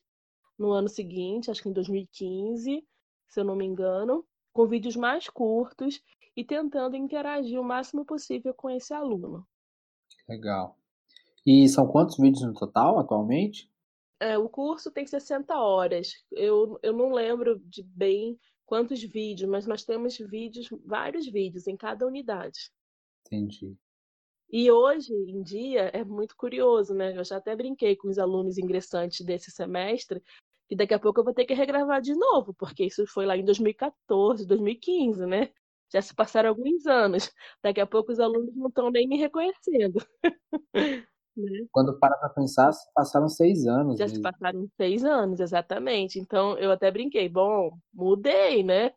no 0.62 0.72
ano 0.72 0.88
seguinte, 0.88 1.50
acho 1.50 1.62
que 1.62 1.70
em 1.70 1.74
2015, 1.74 2.88
se 3.28 3.40
eu 3.40 3.44
não 3.44 3.56
me 3.56 3.66
engano, 3.66 4.24
com 4.54 4.68
vídeos 4.68 4.96
mais 4.96 5.28
curtos 5.28 6.02
e 6.38 6.44
tentando 6.44 6.96
interagir 6.96 7.60
o 7.60 7.64
máximo 7.64 8.06
possível 8.06 8.54
com 8.54 8.70
esse 8.70 8.94
aluno. 8.94 9.46
Legal. 10.30 10.78
E 11.46 11.68
são 11.68 11.88
quantos 11.88 12.18
vídeos 12.18 12.44
no 12.44 12.54
total 12.54 13.00
atualmente? 13.00 13.70
É, 14.20 14.38
o 14.38 14.48
curso 14.48 14.92
tem 14.92 15.06
60 15.06 15.56
horas. 15.56 16.14
Eu, 16.32 16.80
eu 16.84 16.94
não 16.94 17.12
lembro 17.12 17.60
de 17.66 17.82
bem 17.82 18.40
quantos 18.64 19.02
vídeos, 19.02 19.50
mas 19.50 19.66
nós 19.66 19.84
temos 19.84 20.16
vídeos, 20.18 20.70
vários 20.86 21.28
vídeos 21.28 21.66
em 21.68 21.76
cada 21.76 22.06
unidade. 22.06 22.72
Entendi. 23.26 23.76
E 24.52 24.70
hoje 24.70 25.14
em 25.14 25.42
dia 25.42 25.90
é 25.94 26.04
muito 26.04 26.36
curioso, 26.36 26.94
né? 26.94 27.18
Eu 27.18 27.24
já 27.24 27.38
até 27.38 27.56
brinquei 27.56 27.96
com 27.96 28.10
os 28.10 28.20
alunos 28.20 28.58
ingressantes 28.58 29.26
desse 29.26 29.50
semestre, 29.50 30.22
e 30.72 30.76
daqui 30.76 30.94
a 30.94 31.00
pouco 31.00 31.20
eu 31.20 31.26
vou 31.26 31.34
ter 31.34 31.44
que 31.44 31.54
regravar 31.54 32.02
de 32.02 32.16
novo, 32.16 32.54
porque 32.54 32.86
isso 32.86 33.06
foi 33.06 33.26
lá 33.26 33.36
em 33.36 33.44
2014, 33.44 34.48
2015, 34.48 35.26
né? 35.26 35.50
Já 35.94 36.02
se 36.02 36.16
passaram 36.16 36.48
alguns 36.48 36.88
anos. 36.88 37.30
Daqui 37.62 37.82
a 37.82 37.86
pouco 37.86 38.14
os 38.14 38.20
alunos 38.22 38.56
não 38.56 38.70
estão 38.70 38.90
nem 38.90 39.08
me 39.08 39.18
reconhecendo. 39.18 40.00
Né? 41.34 41.66
Quando 41.72 41.98
para 41.98 42.18
para 42.18 42.28
pensar, 42.28 42.74
se 42.74 42.86
passaram 42.94 43.30
seis 43.30 43.66
anos. 43.66 43.98
Já 43.98 44.06
se 44.06 44.22
passaram 44.22 44.68
seis 44.76 45.06
anos, 45.06 45.40
exatamente. 45.40 46.20
Então 46.20 46.58
eu 46.58 46.70
até 46.70 46.92
brinquei, 46.92 47.30
bom, 47.30 47.72
mudei, 47.94 48.64
né? 48.64 48.92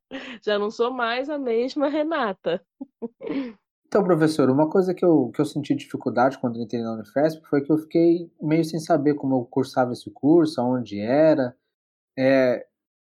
Já 0.44 0.58
não 0.58 0.68
sou 0.68 0.90
mais 0.90 1.30
a 1.30 1.38
mesma 1.38 1.88
Renata. 1.88 2.60
Então, 3.86 4.02
professor, 4.02 4.50
uma 4.50 4.68
coisa 4.68 4.92
que 4.92 5.04
eu, 5.04 5.30
que 5.32 5.40
eu 5.40 5.44
senti 5.44 5.72
dificuldade 5.72 6.36
quando 6.38 6.60
entrei 6.60 6.82
na 6.82 6.94
Unifesp 6.94 7.46
foi 7.48 7.60
que 7.60 7.70
eu 7.70 7.78
fiquei 7.78 8.28
meio 8.42 8.64
sem 8.64 8.80
saber 8.80 9.14
como 9.14 9.36
eu 9.36 9.44
cursava 9.44 9.92
esse 9.92 10.10
curso, 10.10 10.60
aonde 10.60 10.98
era. 10.98 11.56
É, 12.18 12.66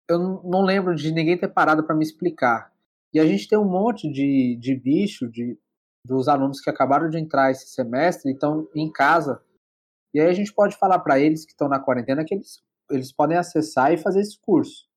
eu 0.09 0.19
não 0.43 0.63
lembro 0.63 0.95
de 0.95 1.12
ninguém 1.12 1.38
ter 1.38 1.47
parado 1.47 1.83
para 1.83 1.95
me 1.95 2.03
explicar. 2.03 2.71
E 3.13 3.19
a 3.19 3.25
gente 3.25 3.47
tem 3.47 3.57
um 3.57 3.69
monte 3.69 4.12
de, 4.12 4.57
de 4.59 4.75
bicho, 4.75 5.29
de, 5.29 5.57
dos 6.05 6.27
alunos 6.27 6.59
que 6.59 6.69
acabaram 6.69 7.09
de 7.09 7.17
entrar 7.17 7.51
esse 7.51 7.67
semestre 7.67 8.31
estão 8.31 8.67
em 8.75 8.91
casa. 8.91 9.41
E 10.13 10.19
aí 10.19 10.27
a 10.27 10.33
gente 10.33 10.53
pode 10.53 10.77
falar 10.77 11.00
para 11.00 11.19
eles 11.19 11.45
que 11.45 11.51
estão 11.51 11.67
na 11.67 11.79
quarentena 11.79 12.24
que 12.25 12.35
eles, 12.35 12.62
eles 12.89 13.12
podem 13.12 13.38
acessar 13.38 13.91
e 13.93 13.97
fazer 13.97 14.21
esse 14.21 14.39
curso. 14.39 14.88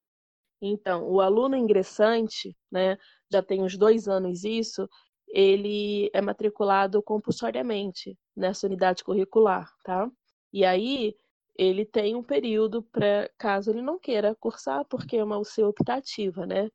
Então, 0.61 1.09
o 1.09 1.21
aluno 1.21 1.57
ingressante, 1.57 2.57
né, 2.71 2.99
já 3.31 3.43
tem 3.43 3.63
uns 3.63 3.77
dois 3.77 4.09
anos 4.09 4.43
isso, 4.43 4.89
ele 5.29 6.11
é 6.13 6.21
matriculado 6.21 7.03
compulsoriamente 7.03 8.19
nessa 8.37 8.67
unidade 8.67 9.05
curricular, 9.05 9.71
tá? 9.85 10.11
E 10.53 10.65
aí 10.65 11.15
ele 11.59 11.85
tem 11.85 12.15
um 12.15 12.23
período 12.23 12.83
para 12.85 13.29
caso 13.37 13.71
ele 13.71 13.83
não 13.83 13.99
queira 13.99 14.35
cursar, 14.37 14.85
porque 14.85 15.17
é 15.17 15.25
uma 15.25 15.39
UC 15.39 15.65
optativa, 15.65 16.47
né? 16.47 16.71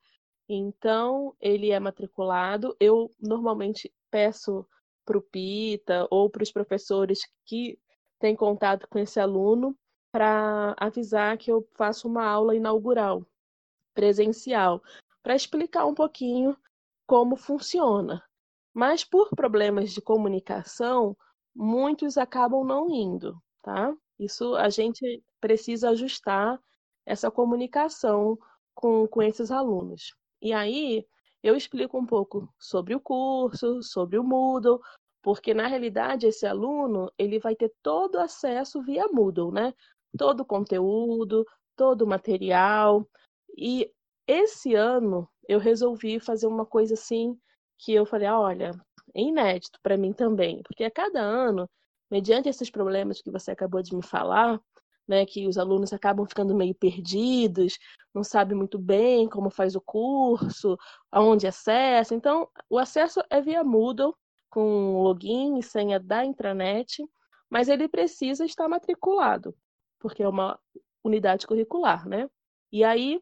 Então, 0.48 1.34
ele 1.40 1.72
é 1.72 1.80
matriculado. 1.80 2.76
Eu 2.80 3.10
normalmente 3.20 3.92
peço 4.12 4.68
para 5.06 5.18
o 5.18 5.22
PITA 5.22 6.06
ou 6.12 6.30
para 6.30 6.44
os 6.44 6.52
professores 6.52 7.22
que 7.46 7.80
têm 8.20 8.36
contato 8.36 8.88
com 8.90 9.00
esse 9.00 9.20
aluno 9.20 9.78
para 10.12 10.76
avisar 10.78 11.38
que 11.38 11.52
eu 11.52 11.68
faço 11.76 12.08
uma 12.08 12.26
aula 12.26 12.56
inaugural 12.56 13.26
presencial 13.94 14.82
para 15.24 15.36
explicar 15.36 15.86
um 15.86 15.94
pouquinho 15.94 16.58
como 17.08 17.36
funciona. 17.36 18.24
Mas 18.74 19.04
por 19.04 19.30
problemas 19.30 19.92
de 19.92 20.02
comunicação, 20.02 21.16
muitos 21.56 22.18
acabam 22.18 22.66
não 22.66 22.90
indo, 22.90 23.42
tá? 23.62 23.96
Isso 24.24 24.56
a 24.56 24.70
gente 24.70 25.24
precisa 25.40 25.90
ajustar 25.90 26.60
essa 27.06 27.30
comunicação 27.30 28.38
com, 28.74 29.08
com 29.08 29.22
esses 29.22 29.52
alunos. 29.52 30.16
E 30.42 30.54
aí 30.54 31.06
eu 31.42 31.56
explico 31.56 31.98
um 31.98 32.06
pouco 32.06 32.48
sobre 32.58 32.96
o 32.96 33.00
curso, 33.00 33.82
sobre 33.84 34.18
o 34.18 34.24
Moodle, 34.24 34.80
porque 35.22 35.54
na 35.54 35.68
realidade 35.68 36.28
esse 36.28 36.46
aluno 36.46 37.12
ele 37.18 37.40
vai 37.40 37.56
ter 37.56 37.72
todo 37.82 38.18
acesso 38.20 38.82
via 38.82 39.08
Moodle, 39.08 39.52
né? 39.52 39.74
Todo 40.18 40.42
o 40.42 40.46
conteúdo, 40.46 41.46
todo 41.76 42.04
o 42.04 42.08
material. 42.08 43.08
E 43.58 43.92
esse 44.28 44.74
ano 44.76 45.28
eu 45.48 45.60
resolvi 45.60 46.20
fazer 46.20 46.48
uma 46.48 46.66
coisa 46.66 46.94
assim 46.94 47.38
que 47.78 47.94
eu 47.94 48.06
falei, 48.06 48.28
ah, 48.28 48.40
olha, 48.40 48.72
é 49.14 49.22
inédito 49.22 49.80
para 49.82 49.98
mim 49.98 50.14
também, 50.14 50.62
porque 50.64 50.84
a 50.84 50.92
cada 50.92 51.20
ano, 51.20 51.70
mediante 52.14 52.48
esses 52.48 52.70
problemas 52.70 53.24
que 53.24 53.32
você 53.32 53.50
acabou 53.50 53.82
de 53.82 53.96
me 53.96 54.04
falar, 54.04 54.62
né, 55.08 55.26
que 55.26 55.48
os 55.48 55.58
alunos 55.58 55.92
acabam 55.92 56.28
ficando 56.28 56.54
meio 56.54 56.76
perdidos, 56.76 57.80
não 58.14 58.24
sabem 58.24 58.56
muito 58.56 58.78
bem 58.78 59.28
como 59.28 59.50
faz 59.50 59.76
o 59.76 59.82
curso, 59.82 60.78
aonde 61.12 61.48
acessa. 61.48 62.14
Então, 62.14 62.48
o 62.70 62.78
acesso 62.78 63.20
é 63.32 63.42
via 63.42 63.64
Moodle, 63.64 64.14
com 64.48 65.02
login 65.02 65.58
e 65.58 65.64
senha 65.64 66.00
da 66.00 66.24
intranet, 66.24 67.04
mas 67.50 67.68
ele 67.68 67.88
precisa 67.88 68.46
estar 68.46 68.70
matriculado, 68.70 69.56
porque 69.98 70.22
é 70.22 70.30
uma 70.30 70.60
unidade 71.04 71.48
curricular, 71.48 72.08
né? 72.08 72.30
E 72.72 72.84
aí, 72.84 73.20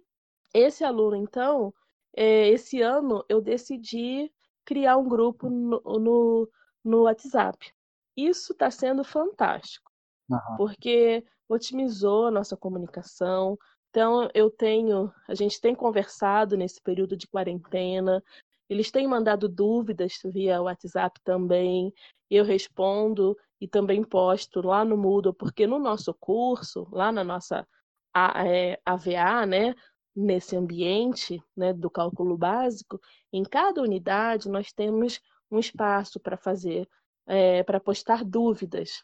esse 0.54 0.84
aluno, 0.84 1.16
então, 1.16 1.74
é, 2.14 2.50
esse 2.50 2.82
ano 2.82 3.24
eu 3.30 3.40
decidi 3.40 4.30
criar 4.66 4.98
um 4.98 5.08
grupo 5.08 5.50
no, 5.50 5.82
no, 5.82 6.50
no 6.84 7.04
WhatsApp. 7.04 7.74
Isso 8.16 8.54
está 8.54 8.70
sendo 8.70 9.04
fantástico, 9.04 9.92
uhum. 10.30 10.58
porque 10.58 11.24
otimizou 11.48 12.28
a 12.28 12.32
nossa 12.32 12.56
comunicação. 12.56 13.58
Então, 13.90 14.30
eu 14.34 14.50
tenho, 14.50 15.12
a 15.28 15.36
gente 15.36 15.60
tem 15.60 15.76
conversado 15.76 16.56
nesse 16.56 16.82
período 16.82 17.16
de 17.18 17.28
quarentena, 17.28 18.24
eles 18.70 18.90
têm 18.90 19.06
mandado 19.06 19.50
dúvidas 19.50 20.14
via 20.24 20.62
WhatsApp 20.62 21.20
também, 21.26 21.94
eu 22.30 22.46
respondo 22.46 23.38
e 23.60 23.68
também 23.68 24.02
posto 24.02 24.62
lá 24.62 24.86
no 24.86 24.96
Moodle, 24.96 25.34
porque 25.34 25.68
no 25.68 25.78
nosso 25.78 26.14
curso, 26.14 26.88
lá 26.90 27.12
na 27.12 27.22
nossa 27.22 27.68
AVA, 28.14 29.44
é, 29.44 29.46
né, 29.46 29.76
nesse 30.16 30.56
ambiente 30.56 31.44
né, 31.56 31.74
do 31.74 31.90
cálculo 31.90 32.38
básico, 32.38 32.98
em 33.32 33.44
cada 33.44 33.82
unidade 33.82 34.48
nós 34.48 34.72
temos 34.72 35.20
um 35.52 35.60
espaço 35.60 36.18
para 36.18 36.38
fazer, 36.38 36.88
é, 37.26 37.64
para 37.64 37.80
postar 37.80 38.24
dúvidas. 38.24 39.02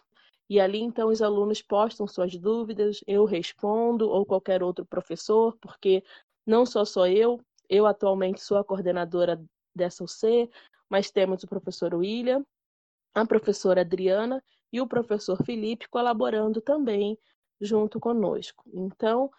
E 0.50 0.60
ali, 0.60 0.80
então, 0.80 1.10
os 1.10 1.22
alunos 1.22 1.62
postam 1.62 2.08
suas 2.08 2.36
dúvidas, 2.38 3.02
eu 3.06 3.26
respondo, 3.26 4.10
ou 4.10 4.26
qualquer 4.26 4.64
outro 4.64 4.86
professor, 4.86 5.58
porque 5.60 6.04
não 6.46 6.66
sou 6.66 6.86
só 6.86 7.08
eu, 7.08 7.42
eu 7.70 7.86
atualmente 7.86 8.42
sou 8.42 8.58
a 8.58 8.64
coordenadora 8.64 9.44
dessa 9.76 10.04
UC, 10.04 10.50
mas 10.90 11.12
temos 11.12 11.44
o 11.44 11.48
professor 11.48 11.94
William, 11.94 12.46
a 13.14 13.26
professora 13.26 13.82
Adriana 13.82 14.42
e 14.72 14.80
o 14.80 14.88
professor 14.88 15.44
Felipe 15.44 15.90
colaborando 15.90 16.62
também 16.62 17.18
junto 17.60 18.00
conosco. 18.00 18.64
Então, 18.74 19.30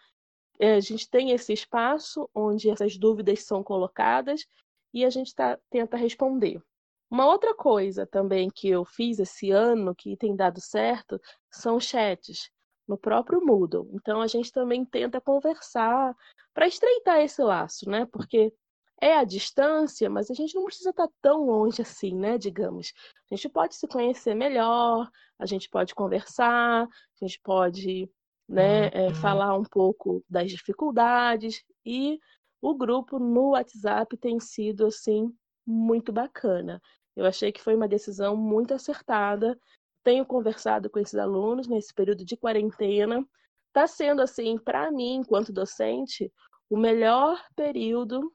é, 0.59 0.75
a 0.75 0.79
gente 0.79 1.09
tem 1.09 1.31
esse 1.31 1.53
espaço 1.53 2.29
onde 2.35 2.69
essas 2.69 2.97
dúvidas 2.97 3.43
são 3.43 3.63
colocadas 3.63 4.45
e 4.93 5.05
a 5.05 5.09
gente 5.09 5.33
tá, 5.33 5.57
tenta 5.69 5.95
responder. 5.97 6.61
Uma 7.09 7.25
outra 7.25 7.55
coisa 7.55 8.05
também 8.05 8.49
que 8.49 8.69
eu 8.69 8.85
fiz 8.85 9.19
esse 9.19 9.49
ano, 9.51 9.95
que 9.95 10.15
tem 10.15 10.35
dado 10.35 10.61
certo, 10.61 11.19
são 11.51 11.79
chats 11.79 12.51
no 12.87 12.97
próprio 12.97 13.43
Moodle. 13.43 13.89
Então 13.93 14.21
a 14.21 14.27
gente 14.27 14.51
também 14.51 14.85
tenta 14.85 15.19
conversar 15.19 16.15
para 16.53 16.67
estreitar 16.67 17.19
esse 17.19 17.41
laço, 17.41 17.89
né? 17.89 18.05
Porque 18.11 18.53
é 19.01 19.15
a 19.15 19.23
distância, 19.23 20.09
mas 20.09 20.29
a 20.29 20.33
gente 20.33 20.53
não 20.55 20.65
precisa 20.65 20.89
estar 20.89 21.07
tão 21.21 21.45
longe 21.45 21.81
assim, 21.81 22.15
né? 22.15 22.37
Digamos. 22.37 22.93
A 23.31 23.35
gente 23.35 23.49
pode 23.49 23.75
se 23.75 23.87
conhecer 23.87 24.35
melhor, 24.35 25.09
a 25.39 25.45
gente 25.45 25.69
pode 25.69 25.95
conversar, 25.95 26.83
a 26.83 27.25
gente 27.25 27.39
pode 27.41 28.09
né, 28.47 28.87
é, 28.87 29.13
falar 29.13 29.55
um 29.55 29.63
pouco 29.63 30.23
das 30.27 30.51
dificuldades 30.51 31.63
e 31.85 32.19
o 32.61 32.75
grupo 32.75 33.19
no 33.19 33.51
WhatsApp 33.51 34.17
tem 34.17 34.39
sido 34.39 34.87
assim 34.87 35.31
muito 35.65 36.11
bacana. 36.11 36.81
Eu 37.19 37.25
achei 37.25 37.51
que 37.51 37.61
foi 37.61 37.75
uma 37.75 37.87
decisão 37.87 38.35
muito 38.37 38.73
acertada. 38.73 39.59
Tenho 40.03 40.25
conversado 40.25 40.89
com 40.89 40.99
esses 40.99 41.15
alunos 41.15 41.67
nesse 41.67 41.93
período 41.93 42.23
de 42.23 42.37
quarentena. 42.37 43.27
Está 43.67 43.85
sendo 43.85 44.21
assim, 44.21 44.57
para 44.57 44.89
mim, 44.89 45.15
enquanto 45.15 45.51
docente, 45.51 46.31
o 46.69 46.77
melhor 46.77 47.43
período 47.57 48.33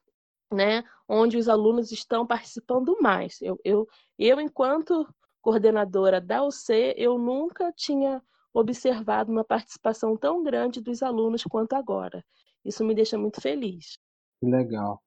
né, 0.53 0.85
onde 1.09 1.39
os 1.39 1.49
alunos 1.49 1.91
estão 1.91 2.27
participando 2.27 2.97
mais. 3.01 3.41
Eu, 3.41 3.59
eu, 3.65 3.89
eu 4.19 4.39
enquanto 4.39 5.09
coordenadora 5.41 6.21
da 6.21 6.45
UC, 6.45 6.95
eu 6.97 7.19
nunca 7.19 7.73
tinha 7.73 8.23
observado 8.53 9.33
uma 9.33 9.45
participação 9.45 10.15
tão 10.15 10.43
grande 10.43 10.81
dos 10.81 11.03
alunos 11.03 11.43
quanto 11.45 11.73
agora. 11.73 12.23
Isso 12.63 12.85
me 12.85 12.95
deixa 12.95 13.17
muito 13.17 13.41
feliz. 13.41 13.99
Legal. 14.43 15.03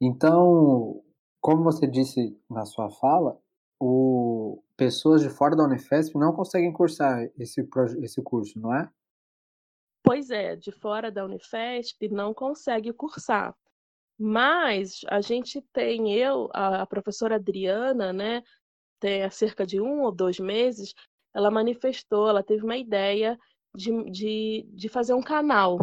Então, 0.00 1.04
como 1.44 1.62
você 1.62 1.86
disse 1.86 2.40
na 2.48 2.64
sua 2.64 2.88
fala, 2.88 3.38
o... 3.78 4.64
pessoas 4.78 5.20
de 5.20 5.28
fora 5.28 5.54
da 5.54 5.64
Unifesp 5.64 6.16
não 6.16 6.32
conseguem 6.32 6.72
cursar 6.72 7.22
esse, 7.38 7.68
esse 8.02 8.22
curso, 8.22 8.58
não 8.58 8.74
é? 8.74 8.90
Pois 10.02 10.30
é, 10.30 10.56
de 10.56 10.72
fora 10.72 11.12
da 11.12 11.22
Unifesp 11.22 12.08
não 12.08 12.32
consegue 12.32 12.94
cursar. 12.94 13.54
Mas 14.18 15.02
a 15.06 15.20
gente 15.20 15.60
tem, 15.70 16.14
eu, 16.14 16.48
a, 16.54 16.86
professora 16.86 17.34
Adriana, 17.34 18.10
né, 18.10 18.42
tem 18.98 19.22
há 19.22 19.28
cerca 19.28 19.66
de 19.66 19.78
um 19.78 20.00
ou 20.00 20.10
dois 20.10 20.38
meses, 20.40 20.94
ela 21.34 21.50
manifestou, 21.50 22.26
ela 22.26 22.42
teve 22.42 22.64
uma 22.64 22.78
ideia 22.78 23.38
de, 23.76 24.10
de, 24.10 24.66
de 24.72 24.88
fazer 24.88 25.12
um 25.12 25.22
canal 25.22 25.78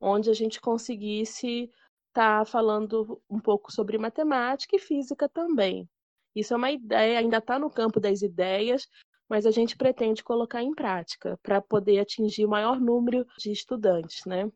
onde 0.00 0.28
a 0.28 0.34
gente 0.34 0.60
conseguisse 0.60 1.70
tá 2.12 2.44
falando 2.44 3.20
um 3.28 3.40
pouco 3.40 3.72
sobre 3.72 3.98
matemática 3.98 4.76
e 4.76 4.78
física 4.78 5.28
também. 5.28 5.88
Isso 6.34 6.54
é 6.54 6.56
uma 6.56 6.70
ideia, 6.70 7.18
ainda 7.18 7.38
está 7.38 7.58
no 7.58 7.70
campo 7.70 8.00
das 8.00 8.22
ideias, 8.22 8.86
mas 9.28 9.44
a 9.46 9.50
gente 9.50 9.76
pretende 9.76 10.22
colocar 10.22 10.62
em 10.62 10.74
prática 10.74 11.38
para 11.42 11.60
poder 11.60 11.98
atingir 11.98 12.44
o 12.44 12.48
maior 12.48 12.80
número 12.80 13.26
de 13.38 13.52
estudantes, 13.52 14.24
né? 14.26 14.50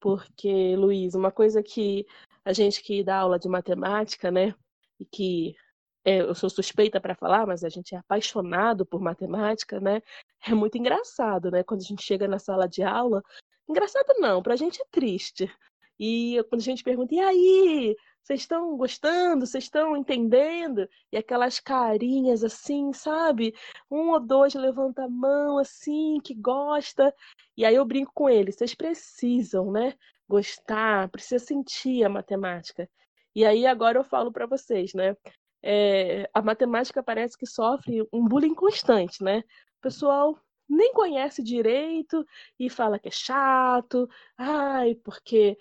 Porque, 0.00 0.76
Luiz, 0.76 1.14
uma 1.14 1.32
coisa 1.32 1.62
que 1.62 2.06
a 2.44 2.52
gente 2.52 2.82
que 2.82 3.02
dá 3.02 3.18
aula 3.18 3.38
de 3.38 3.48
matemática, 3.48 4.30
né? 4.30 4.54
E 5.00 5.04
que 5.04 5.56
é, 6.04 6.20
eu 6.20 6.34
sou 6.34 6.50
suspeita 6.50 7.00
para 7.00 7.14
falar, 7.14 7.46
mas 7.46 7.64
a 7.64 7.68
gente 7.68 7.94
é 7.94 7.98
apaixonado 7.98 8.84
por 8.84 9.00
matemática, 9.00 9.80
né? 9.80 10.02
É 10.46 10.52
muito 10.54 10.76
engraçado, 10.76 11.50
né? 11.50 11.64
Quando 11.64 11.80
a 11.80 11.84
gente 11.84 12.02
chega 12.02 12.28
na 12.28 12.38
sala 12.38 12.68
de 12.68 12.82
aula, 12.82 13.22
engraçado 13.68 14.14
não, 14.18 14.42
para 14.42 14.52
a 14.52 14.56
gente 14.56 14.80
é 14.80 14.84
triste. 14.90 15.50
E 15.98 16.42
quando 16.48 16.60
a 16.60 16.64
gente 16.64 16.82
pergunta, 16.82 17.14
e 17.14 17.20
aí, 17.20 17.96
vocês 18.24 18.40
estão 18.40 18.76
gostando? 18.76 19.46
Vocês 19.46 19.64
estão 19.64 19.96
entendendo? 19.96 20.88
E 21.12 21.16
aquelas 21.16 21.60
carinhas 21.60 22.42
assim, 22.42 22.92
sabe? 22.92 23.54
Um 23.90 24.10
ou 24.10 24.20
dois 24.20 24.54
levanta 24.54 25.04
a 25.04 25.08
mão 25.08 25.58
assim, 25.58 26.18
que 26.24 26.34
gosta. 26.34 27.14
E 27.56 27.64
aí 27.66 27.74
eu 27.74 27.84
brinco 27.84 28.12
com 28.14 28.28
eles, 28.28 28.56
vocês 28.56 28.74
precisam, 28.74 29.70
né? 29.70 29.94
Gostar, 30.28 31.10
precisa 31.10 31.44
sentir 31.44 32.02
a 32.02 32.08
matemática. 32.08 32.88
E 33.34 33.44
aí 33.44 33.66
agora 33.66 33.98
eu 33.98 34.04
falo 34.04 34.32
para 34.32 34.46
vocês, 34.46 34.94
né? 34.94 35.14
É, 35.62 36.28
a 36.32 36.40
matemática 36.40 37.02
parece 37.02 37.36
que 37.36 37.46
sofre 37.46 38.06
um 38.12 38.26
bullying 38.26 38.54
constante, 38.54 39.22
né? 39.22 39.40
O 39.78 39.82
pessoal 39.82 40.38
nem 40.68 40.92
conhece 40.94 41.42
direito 41.42 42.24
e 42.58 42.70
fala 42.70 42.98
que 42.98 43.08
é 43.08 43.10
chato, 43.10 44.08
ai, 44.36 44.94
porque 44.94 45.58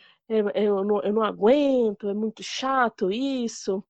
eu, 0.55 0.83
não, 0.83 1.01
eu 1.01 1.13
não 1.13 1.23
aguento, 1.23 2.09
é 2.09 2.13
muito 2.13 2.41
chato 2.43 3.11
isso. 3.11 3.83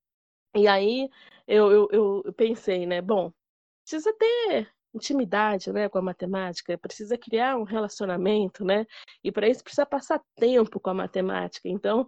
E 0.55 0.67
aí 0.67 1.09
eu, 1.47 1.71
eu, 1.71 2.23
eu 2.23 2.33
pensei, 2.33 2.85
né? 2.85 3.01
Bom, 3.01 3.31
precisa 3.83 4.13
ter 4.13 4.71
intimidade 4.93 5.71
né, 5.71 5.89
com 5.89 5.97
a 5.97 6.01
matemática, 6.01 6.77
precisa 6.77 7.17
criar 7.17 7.57
um 7.57 7.63
relacionamento, 7.63 8.63
né? 8.63 8.85
E 9.23 9.31
para 9.31 9.47
isso 9.47 9.63
precisa 9.63 9.85
passar 9.85 10.21
tempo 10.35 10.79
com 10.79 10.89
a 10.89 10.93
matemática. 10.93 11.67
Então, 11.67 12.01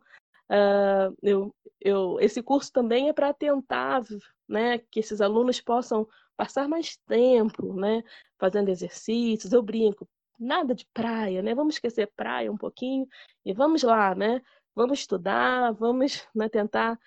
uh, 0.51 1.15
eu, 1.21 1.53
eu, 1.81 2.19
esse 2.19 2.43
curso 2.43 2.71
também 2.71 3.09
é 3.09 3.13
para 3.13 3.33
tentar 3.33 4.03
né, 4.47 4.77
que 4.77 4.99
esses 4.99 5.21
alunos 5.21 5.59
possam 5.59 6.07
passar 6.37 6.67
mais 6.67 6.97
tempo 7.07 7.73
né, 7.73 8.03
fazendo 8.37 8.69
exercícios. 8.69 9.51
Eu 9.51 9.63
brinco, 9.63 10.07
nada 10.39 10.75
de 10.75 10.85
praia, 10.93 11.41
né? 11.41 11.55
Vamos 11.55 11.75
esquecer 11.75 12.11
praia 12.15 12.51
um 12.51 12.57
pouquinho 12.57 13.07
e 13.45 13.53
vamos 13.53 13.83
lá, 13.83 14.13
né? 14.15 14.41
Vamos 14.75 14.99
estudar, 14.99 15.71
vamos 15.73 16.27
né, 16.35 16.49
tentar 16.49 16.99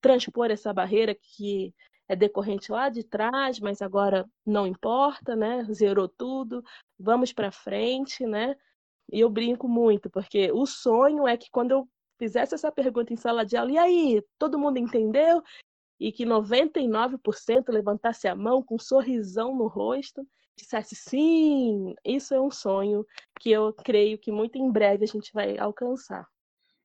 transpor 0.00 0.50
essa 0.50 0.72
barreira 0.72 1.14
que 1.14 1.74
é 2.08 2.16
decorrente 2.16 2.70
lá 2.70 2.88
de 2.88 3.04
trás, 3.04 3.60
mas 3.60 3.80
agora 3.80 4.28
não 4.44 4.66
importa, 4.66 5.36
né? 5.36 5.64
Zerou 5.72 6.08
tudo, 6.08 6.62
vamos 6.98 7.32
para 7.32 7.50
frente, 7.52 8.26
né? 8.26 8.56
E 9.10 9.20
eu 9.20 9.30
brinco 9.30 9.68
muito, 9.68 10.10
porque 10.10 10.50
o 10.52 10.66
sonho 10.66 11.26
é 11.26 11.36
que 11.36 11.50
quando 11.50 11.72
eu 11.72 11.88
fizesse 12.18 12.54
essa 12.54 12.70
pergunta 12.70 13.12
em 13.12 13.16
sala 13.16 13.44
de 13.44 13.56
aula, 13.56 13.72
e 13.72 13.78
aí, 13.78 14.22
todo 14.38 14.58
mundo 14.58 14.78
entendeu? 14.78 15.42
E 15.98 16.12
que 16.12 16.24
99% 16.24 17.68
levantasse 17.68 18.28
a 18.28 18.34
mão 18.34 18.62
com 18.62 18.76
um 18.76 18.78
sorrisão 18.78 19.56
no 19.56 19.66
rosto 19.66 20.26
dissesse 20.56 20.94
sim, 20.94 21.94
isso 22.04 22.34
é 22.34 22.40
um 22.40 22.50
sonho 22.50 23.04
que 23.40 23.50
eu 23.50 23.72
creio 23.72 24.18
que 24.18 24.30
muito 24.30 24.58
em 24.58 24.70
breve 24.70 25.04
a 25.04 25.08
gente 25.08 25.32
vai 25.32 25.58
alcançar. 25.58 26.26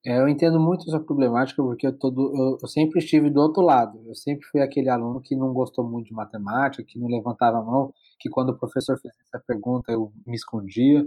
É, 0.05 0.19
eu 0.19 0.27
entendo 0.29 0.59
muito 0.59 0.87
essa 0.87 0.99
problemática 0.99 1.61
porque 1.61 1.87
eu, 1.87 1.97
todo, 1.97 2.31
eu, 2.33 2.57
eu, 2.61 2.67
sempre 2.67 2.99
estive 2.99 3.29
do 3.29 3.41
outro 3.41 3.61
lado. 3.61 4.01
Eu 4.07 4.15
sempre 4.15 4.47
fui 4.47 4.61
aquele 4.61 4.89
aluno 4.89 5.21
que 5.21 5.35
não 5.35 5.51
gostou 5.53 5.83
muito 5.83 6.07
de 6.07 6.13
matemática, 6.13 6.83
que 6.83 6.97
não 6.99 7.07
levantava 7.07 7.57
a 7.57 7.63
mão, 7.63 7.93
que 8.19 8.29
quando 8.29 8.49
o 8.49 8.57
professor 8.57 8.97
fez 8.99 9.13
essa 9.21 9.43
pergunta 9.45 9.91
eu 9.91 10.13
me 10.25 10.35
escondia. 10.35 11.05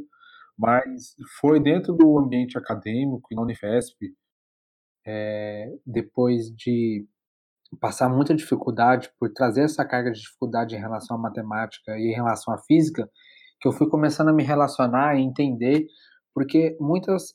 Mas 0.59 1.15
foi 1.41 1.59
dentro 1.59 1.95
do 1.95 2.19
ambiente 2.19 2.59
acadêmico, 2.59 3.35
na 3.35 3.43
Unifesp, 3.43 3.97
é, 5.07 5.73
depois 5.87 6.51
de 6.55 7.07
passar 7.79 8.09
muita 8.09 8.35
dificuldade, 8.35 9.11
por 9.19 9.33
trazer 9.33 9.63
essa 9.63 9.85
carga 9.85 10.11
de 10.11 10.21
dificuldade 10.21 10.75
em 10.75 10.79
relação 10.79 11.17
à 11.17 11.21
matemática 11.21 11.99
e 11.99 12.11
em 12.11 12.15
relação 12.15 12.53
à 12.55 12.59
física, 12.59 13.09
que 13.61 13.69
eu 13.69 13.73
fui 13.73 13.89
começando 13.89 14.29
a 14.29 14.33
me 14.33 14.43
relacionar 14.43 15.17
e 15.17 15.23
entender, 15.23 15.87
porque 16.35 16.77
muitas 16.81 17.35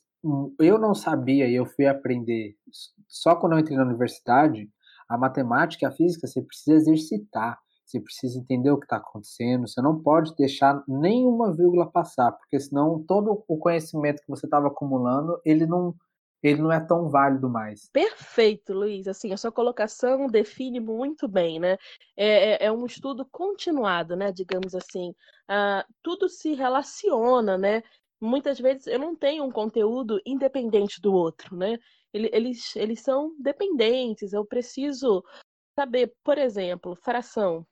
eu 0.60 0.78
não 0.78 0.94
sabia 0.94 1.46
e 1.46 1.54
eu 1.54 1.66
fui 1.66 1.86
aprender 1.86 2.56
só 3.08 3.36
quando 3.36 3.52
eu 3.52 3.58
entrei 3.58 3.76
na 3.76 3.84
universidade, 3.84 4.68
a 5.08 5.16
matemática 5.16 5.84
e 5.84 5.88
a 5.88 5.92
física 5.92 6.26
você 6.26 6.42
precisa 6.42 6.76
exercitar, 6.76 7.58
você 7.84 8.00
precisa 8.00 8.38
entender 8.38 8.70
o 8.70 8.78
que 8.78 8.84
está 8.84 8.96
acontecendo, 8.96 9.68
você 9.68 9.80
não 9.80 10.02
pode 10.02 10.34
deixar 10.34 10.82
nenhuma 10.88 11.54
vírgula 11.54 11.90
passar, 11.90 12.32
porque 12.32 12.58
senão 12.58 13.04
todo 13.06 13.44
o 13.46 13.58
conhecimento 13.58 14.20
que 14.20 14.28
você 14.28 14.46
estava 14.46 14.66
acumulando, 14.66 15.40
ele 15.44 15.66
não 15.66 15.94
ele 16.42 16.62
não 16.62 16.72
é 16.72 16.80
tão 16.80 17.08
válido 17.08 17.48
mais. 17.48 17.88
Perfeito, 17.90 18.72
Luiz. 18.72 19.08
Assim, 19.08 19.32
a 19.32 19.36
sua 19.36 19.50
colocação 19.50 20.26
define 20.26 20.80
muito 20.80 21.26
bem, 21.26 21.58
né? 21.58 21.76
É, 22.16 22.52
é, 22.52 22.66
é 22.66 22.72
um 22.72 22.86
estudo 22.86 23.24
continuado, 23.24 24.16
né? 24.16 24.32
Digamos 24.32 24.74
assim. 24.74 25.10
Uh, 25.50 25.84
tudo 26.02 26.28
se 26.28 26.54
relaciona, 26.54 27.56
né? 27.56 27.82
Muitas 28.20 28.58
vezes 28.58 28.86
eu 28.86 28.98
não 28.98 29.14
tenho 29.14 29.44
um 29.44 29.50
conteúdo 29.50 30.20
independente 30.24 31.00
do 31.00 31.12
outro, 31.12 31.56
né? 31.56 31.78
Eles, 32.12 32.74
eles 32.76 33.00
são 33.02 33.34
dependentes. 33.38 34.32
Eu 34.32 34.44
preciso 34.44 35.22
saber, 35.78 36.14
por 36.24 36.38
exemplo, 36.38 36.96
fração, 36.96 37.66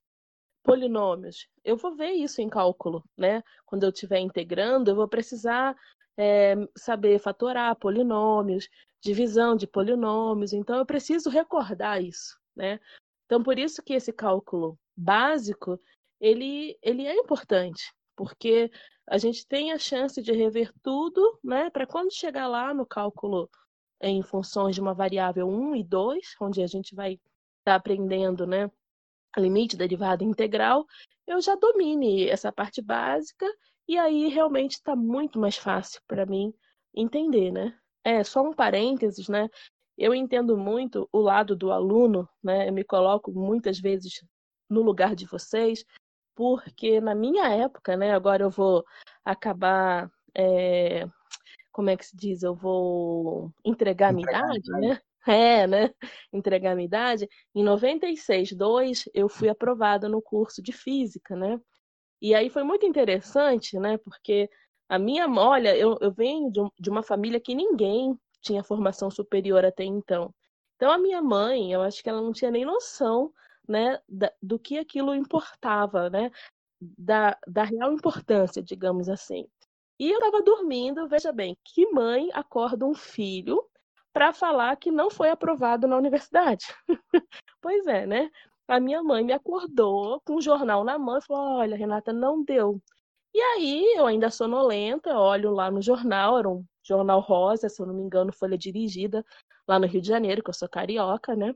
polinômios. 0.62 1.48
Eu 1.62 1.76
vou 1.76 1.94
ver 1.94 2.10
isso 2.12 2.42
em 2.42 2.48
cálculo, 2.48 3.02
né? 3.16 3.42
Quando 3.64 3.84
eu 3.84 3.90
estiver 3.90 4.18
integrando, 4.18 4.90
eu 4.90 4.96
vou 4.96 5.08
precisar 5.08 5.74
é, 6.16 6.54
saber 6.76 7.18
fatorar 7.18 7.76
polinômios, 7.76 8.68
divisão 9.02 9.56
de 9.56 9.66
polinômios. 9.66 10.52
Então, 10.52 10.76
eu 10.78 10.86
preciso 10.86 11.28
recordar 11.28 12.02
isso, 12.02 12.38
né? 12.56 12.80
Então, 13.26 13.42
por 13.42 13.58
isso 13.58 13.82
que 13.82 13.94
esse 13.94 14.12
cálculo 14.12 14.78
básico, 14.96 15.80
ele, 16.20 16.78
ele 16.82 17.06
é 17.06 17.16
importante, 17.16 17.92
porque 18.16 18.70
a 19.08 19.18
gente 19.18 19.46
tem 19.46 19.72
a 19.72 19.78
chance 19.78 20.22
de 20.22 20.32
rever 20.32 20.72
tudo, 20.82 21.38
né? 21.42 21.70
Para 21.70 21.86
quando 21.86 22.12
chegar 22.12 22.46
lá 22.46 22.72
no 22.72 22.86
cálculo 22.86 23.50
em 24.00 24.22
funções 24.22 24.74
de 24.74 24.80
uma 24.80 24.94
variável 24.94 25.48
1 25.48 25.76
e 25.76 25.84
2, 25.84 26.36
onde 26.40 26.62
a 26.62 26.66
gente 26.66 26.94
vai 26.94 27.14
estar 27.14 27.24
tá 27.64 27.74
aprendendo, 27.74 28.46
né? 28.46 28.70
Limite, 29.36 29.76
derivada 29.76 30.22
integral, 30.22 30.86
eu 31.26 31.40
já 31.40 31.56
domine 31.56 32.28
essa 32.28 32.52
parte 32.52 32.80
básica 32.80 33.46
e 33.88 33.98
aí 33.98 34.28
realmente 34.28 34.72
está 34.72 34.96
muito 34.96 35.38
mais 35.38 35.56
fácil 35.56 36.00
para 36.06 36.26
mim 36.26 36.52
entender, 36.94 37.50
né? 37.50 37.76
É, 38.04 38.22
só 38.22 38.42
um 38.42 38.52
parênteses, 38.52 39.28
né? 39.28 39.48
eu 39.96 40.14
entendo 40.14 40.56
muito 40.56 41.08
o 41.12 41.20
lado 41.20 41.54
do 41.56 41.70
aluno, 41.72 42.28
né? 42.42 42.68
Eu 42.68 42.72
me 42.72 42.84
coloco 42.84 43.32
muitas 43.32 43.78
vezes 43.78 44.24
no 44.68 44.82
lugar 44.82 45.14
de 45.14 45.26
vocês, 45.26 45.84
porque 46.34 47.00
na 47.00 47.14
minha 47.14 47.48
época, 47.48 47.96
né? 47.96 48.12
Agora 48.12 48.42
eu 48.42 48.50
vou 48.50 48.84
acabar, 49.24 50.10
é, 50.36 51.06
como 51.72 51.90
é 51.90 51.96
que 51.96 52.06
se 52.06 52.16
diz? 52.16 52.42
Eu 52.42 52.54
vou 52.54 53.52
entregar 53.64 54.08
a 54.10 54.12
minha 54.12 54.28
idade, 54.28 54.70
né? 54.70 55.00
É, 55.26 55.66
né? 55.66 55.90
Entregar 56.30 56.72
a 56.72 56.74
minha 56.74 56.84
idade. 56.84 57.26
Em 57.54 57.64
96, 57.64 58.52
2, 58.52 59.08
eu 59.14 59.26
fui 59.26 59.48
aprovada 59.48 60.06
no 60.06 60.20
curso 60.20 60.60
de 60.62 60.70
física, 60.70 61.34
né? 61.34 61.58
E 62.24 62.34
aí 62.34 62.48
foi 62.48 62.62
muito 62.62 62.86
interessante, 62.86 63.78
né? 63.78 63.98
Porque 63.98 64.48
a 64.88 64.98
minha, 64.98 65.28
olha, 65.28 65.76
eu, 65.76 65.98
eu 66.00 66.10
venho 66.10 66.50
de, 66.50 66.58
de 66.80 66.88
uma 66.88 67.02
família 67.02 67.38
que 67.38 67.54
ninguém 67.54 68.18
tinha 68.40 68.64
formação 68.64 69.10
superior 69.10 69.62
até 69.62 69.84
então. 69.84 70.34
Então 70.74 70.90
a 70.90 70.96
minha 70.96 71.20
mãe, 71.20 71.70
eu 71.70 71.82
acho 71.82 72.02
que 72.02 72.08
ela 72.08 72.22
não 72.22 72.32
tinha 72.32 72.50
nem 72.50 72.64
noção, 72.64 73.30
né, 73.68 74.00
da, 74.08 74.32
do 74.42 74.58
que 74.58 74.78
aquilo 74.78 75.14
importava, 75.14 76.08
né, 76.08 76.30
da, 76.80 77.36
da 77.46 77.62
real 77.64 77.92
importância, 77.92 78.62
digamos 78.62 79.10
assim. 79.10 79.46
E 80.00 80.10
eu 80.10 80.18
estava 80.18 80.42
dormindo, 80.42 81.06
veja 81.06 81.30
bem, 81.30 81.54
que 81.62 81.86
mãe 81.92 82.30
acorda 82.32 82.86
um 82.86 82.94
filho 82.94 83.62
para 84.14 84.32
falar 84.32 84.74
que 84.76 84.90
não 84.90 85.10
foi 85.10 85.28
aprovado 85.28 85.86
na 85.86 85.98
universidade? 85.98 86.64
pois 87.60 87.86
é, 87.86 88.06
né? 88.06 88.30
A 88.68 88.80
minha 88.80 89.02
mãe 89.02 89.22
me 89.24 89.32
acordou 89.32 90.20
com 90.22 90.36
um 90.36 90.40
jornal 90.40 90.84
na 90.84 90.98
mão 90.98 91.18
e 91.18 91.22
falou: 91.22 91.58
Olha, 91.58 91.76
Renata, 91.76 92.12
não 92.12 92.42
deu. 92.42 92.80
E 93.34 93.40
aí, 93.40 93.94
eu 93.96 94.06
ainda 94.06 94.30
sonolenta, 94.30 95.18
olho 95.18 95.50
lá 95.52 95.70
no 95.70 95.82
jornal, 95.82 96.38
era 96.38 96.48
um 96.48 96.64
jornal 96.82 97.20
rosa, 97.20 97.68
se 97.68 97.80
eu 97.82 97.86
não 97.86 97.94
me 97.94 98.02
engano, 98.02 98.32
folha 98.32 98.56
dirigida, 98.58 99.24
lá 99.68 99.78
no 99.78 99.86
Rio 99.86 100.00
de 100.00 100.08
Janeiro, 100.08 100.42
que 100.42 100.50
eu 100.50 100.54
sou 100.54 100.68
carioca, 100.68 101.34
né? 101.36 101.54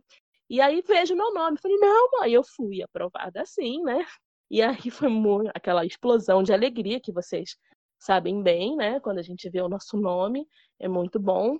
E 0.51 0.61
aí 0.61 0.83
vejo 0.83 1.15
meu 1.15 1.33
nome. 1.33 1.59
Falei, 1.61 1.77
não, 1.79 2.11
mãe, 2.21 2.33
eu 2.33 2.43
fui 2.45 2.83
aprovada 2.83 3.43
assim, 3.43 3.83
né? 3.83 4.05
E 4.51 4.63
aí 4.63 4.91
foi 4.91 5.09
muito, 5.09 5.51
aquela 5.55 5.85
explosão 5.87 6.43
de 6.43 6.53
alegria 6.53 7.01
que 7.01 7.13
vocês 7.13 7.57
sabem 7.99 8.43
bem, 8.43 8.77
né? 8.77 9.01
Quando 9.01 9.19
a 9.19 9.23
gente 9.23 9.49
vê 9.51 9.61
o 9.61 9.69
nosso 9.69 9.97
nome, 9.97 10.47
é 10.79 10.89
muito 10.89 11.19
bom. 11.21 11.59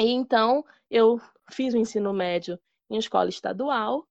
E 0.00 0.06
então 0.06 0.64
eu 0.90 1.20
fiz 1.50 1.74
o 1.74 1.78
ensino 1.78 2.12
médio 2.12 2.58
em 2.90 2.98
escola 2.98 3.28
estadual. 3.28 4.07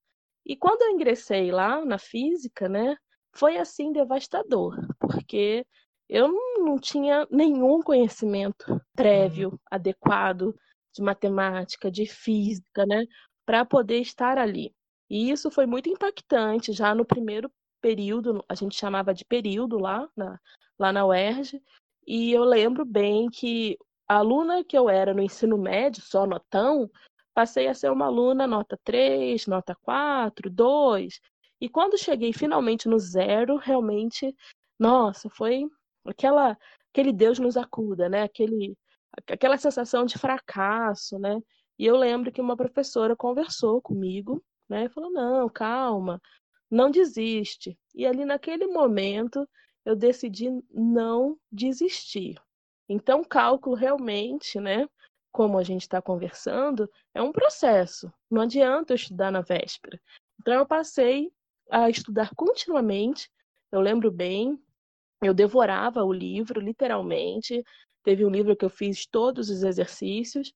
E 0.48 0.56
quando 0.56 0.82
eu 0.82 0.92
ingressei 0.92 1.52
lá 1.52 1.84
na 1.84 2.00
física, 2.00 2.70
né? 2.70 2.96
Foi 3.36 3.58
assim 3.58 3.92
devastador, 3.92 4.76
porque 4.98 5.66
eu 6.10 6.30
não 6.60 6.80
tinha 6.80 7.28
nenhum 7.30 7.82
conhecimento 7.82 8.82
prévio, 8.96 9.60
adequado 9.70 10.56
de 10.96 11.02
matemática, 11.02 11.92
de 11.92 12.06
física, 12.06 12.86
né, 12.86 13.06
para 13.46 13.66
poder 13.66 14.00
estar 14.00 14.38
ali. 14.38 14.74
E 15.10 15.30
isso 15.30 15.52
foi 15.52 15.66
muito 15.66 15.90
impactante 15.90 16.72
já 16.72 16.96
no 16.96 17.06
primeiro 17.06 17.52
período, 17.82 18.44
a 18.50 18.56
gente 18.56 18.76
chamava 18.76 19.14
de 19.14 19.24
período 19.26 19.78
lá 19.78 20.10
na, 20.16 20.40
lá 20.80 20.92
na 20.92 21.06
UERJ, 21.06 21.62
e 22.08 22.32
eu 22.32 22.44
lembro 22.44 22.86
bem 22.86 23.30
que 23.30 23.78
a 24.08 24.16
aluna 24.16 24.64
que 24.64 24.78
eu 24.78 24.90
era 24.90 25.14
no 25.14 25.22
ensino 25.22 25.58
médio, 25.58 26.02
só 26.02 26.26
notão, 26.26 26.90
passei 27.38 27.68
a 27.68 27.74
ser 27.76 27.92
uma 27.92 28.08
aluna 28.08 28.48
nota 28.48 28.80
3, 28.84 29.46
nota 29.46 29.76
4, 29.84 30.50
2, 30.50 31.20
e 31.62 31.70
quando 31.70 31.96
cheguei 31.96 32.34
finalmente 32.34 32.88
no 32.90 32.98
zero, 32.98 33.58
realmente, 33.58 34.36
nossa, 34.80 35.30
foi 35.30 35.66
aquela 36.08 36.58
aquele 36.92 37.14
Deus 37.14 37.38
nos 37.38 37.56
acuda, 37.56 38.10
né? 38.10 38.24
Aquele 38.24 38.76
aquela 39.30 39.56
sensação 39.58 40.04
de 40.06 40.18
fracasso, 40.18 41.20
né? 41.20 41.40
E 41.78 41.86
eu 41.86 41.96
lembro 41.96 42.32
que 42.32 42.42
uma 42.42 42.58
professora 42.58 43.16
conversou 43.16 43.80
comigo, 43.84 44.44
né? 44.68 44.90
Falou: 44.90 45.12
"Não, 45.12 45.48
calma, 45.48 46.20
não 46.72 46.90
desiste". 46.92 47.78
E 47.96 48.04
ali 48.08 48.26
naquele 48.26 48.66
momento 48.68 49.48
eu 49.86 49.96
decidi 49.96 50.50
não 50.72 51.38
desistir. 51.52 52.36
Então, 52.90 53.24
cálculo 53.24 53.76
realmente, 53.76 54.60
né? 54.60 54.88
Como 55.32 55.58
a 55.58 55.64
gente 55.64 55.82
está 55.82 56.02
conversando, 56.02 56.90
é 57.14 57.22
um 57.22 57.32
processo. 57.32 58.12
Não 58.30 58.42
adianta 58.42 58.94
eu 58.94 58.96
estudar 58.96 59.32
na 59.32 59.42
véspera. 59.42 60.00
Então, 60.40 60.54
eu 60.54 60.66
passei 60.66 61.32
a 61.70 61.90
estudar 61.90 62.34
continuamente. 62.36 63.30
Eu 63.72 63.82
lembro 63.82 64.12
bem, 64.12 64.60
eu 65.22 65.34
devorava 65.34 66.04
o 66.04 66.14
livro, 66.14 66.60
literalmente. 66.60 67.64
Teve 68.04 68.26
um 68.26 68.30
livro 68.30 68.56
que 68.56 68.66
eu 68.66 68.70
fiz 68.70 69.06
todos 69.06 69.50
os 69.50 69.64
exercícios 69.64 70.54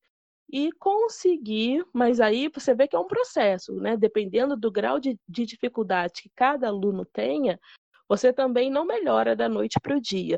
e 0.51 0.71
consegui, 0.73 1.83
mas 1.93 2.19
aí 2.19 2.49
você 2.53 2.75
vê 2.75 2.87
que 2.87 2.95
é 2.95 2.99
um 2.99 3.07
processo, 3.07 3.73
né? 3.75 3.95
Dependendo 3.95 4.57
do 4.57 4.71
grau 4.71 4.99
de, 4.99 5.17
de 5.27 5.45
dificuldade 5.45 6.23
que 6.23 6.31
cada 6.35 6.67
aluno 6.67 7.05
tenha, 7.05 7.59
você 8.07 8.33
também 8.33 8.69
não 8.69 8.85
melhora 8.85 9.35
da 9.35 9.47
noite 9.47 9.79
para 9.81 9.95
o 9.95 10.01
dia. 10.01 10.37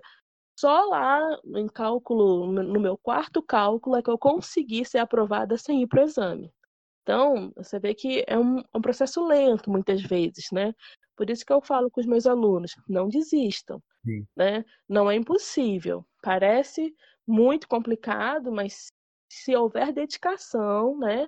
Só 0.63 0.85
lá 0.85 1.37
em 1.57 1.67
cálculo, 1.67 2.49
no 2.49 2.79
meu 2.79 2.97
quarto 2.97 3.43
cálculo, 3.43 3.97
é 3.97 4.01
que 4.01 4.09
eu 4.09 4.17
consegui 4.17 4.85
ser 4.85 4.99
aprovada 4.99 5.57
sem 5.57 5.81
ir 5.81 5.87
para 5.87 6.01
o 6.01 6.05
exame. 6.05 6.53
Então, 7.01 7.51
você 7.53 7.77
vê 7.81 7.93
que 7.93 8.23
é 8.25 8.39
um, 8.39 8.63
um 8.73 8.79
processo 8.79 9.27
lento, 9.27 9.69
muitas 9.69 10.01
vezes, 10.01 10.51
né? 10.53 10.73
Por 11.17 11.29
isso 11.29 11.45
que 11.45 11.51
eu 11.51 11.61
falo 11.61 11.91
com 11.91 11.99
os 11.99 12.07
meus 12.07 12.25
alunos, 12.25 12.71
não 12.87 13.09
desistam, 13.09 13.83
Sim. 14.05 14.25
né? 14.37 14.63
Não 14.87 15.11
é 15.11 15.15
impossível. 15.15 16.05
Parece 16.21 16.95
muito 17.27 17.67
complicado, 17.67 18.49
mas 18.49 18.87
se 19.29 19.53
houver 19.53 19.91
dedicação, 19.91 20.97
né? 20.97 21.27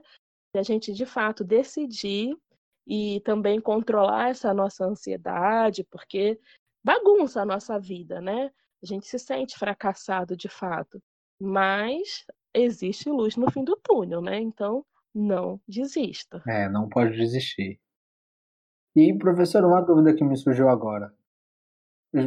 Se 0.53 0.59
a 0.59 0.63
gente 0.63 0.93
de 0.93 1.05
fato 1.05 1.43
decidir 1.43 2.33
e 2.87 3.19
também 3.25 3.59
controlar 3.59 4.29
essa 4.29 4.53
nossa 4.53 4.85
ansiedade, 4.85 5.83
porque 5.91 6.39
bagunça 6.81 7.41
a 7.41 7.45
nossa 7.45 7.77
vida, 7.77 8.21
né? 8.21 8.49
A 8.85 8.87
gente 8.87 9.07
se 9.07 9.17
sente 9.17 9.57
fracassado 9.57 10.37
de 10.37 10.47
fato, 10.47 11.01
mas 11.41 12.23
existe 12.53 13.09
luz 13.09 13.35
no 13.35 13.49
fim 13.49 13.63
do 13.63 13.75
túnel, 13.75 14.21
né? 14.21 14.39
Então, 14.39 14.85
não 15.11 15.59
desista. 15.67 16.43
É, 16.47 16.69
não 16.69 16.87
pode 16.87 17.17
desistir. 17.17 17.81
E, 18.95 19.11
professor, 19.17 19.65
uma 19.65 19.81
dúvida 19.81 20.15
que 20.15 20.23
me 20.23 20.37
surgiu 20.37 20.69
agora. 20.69 21.11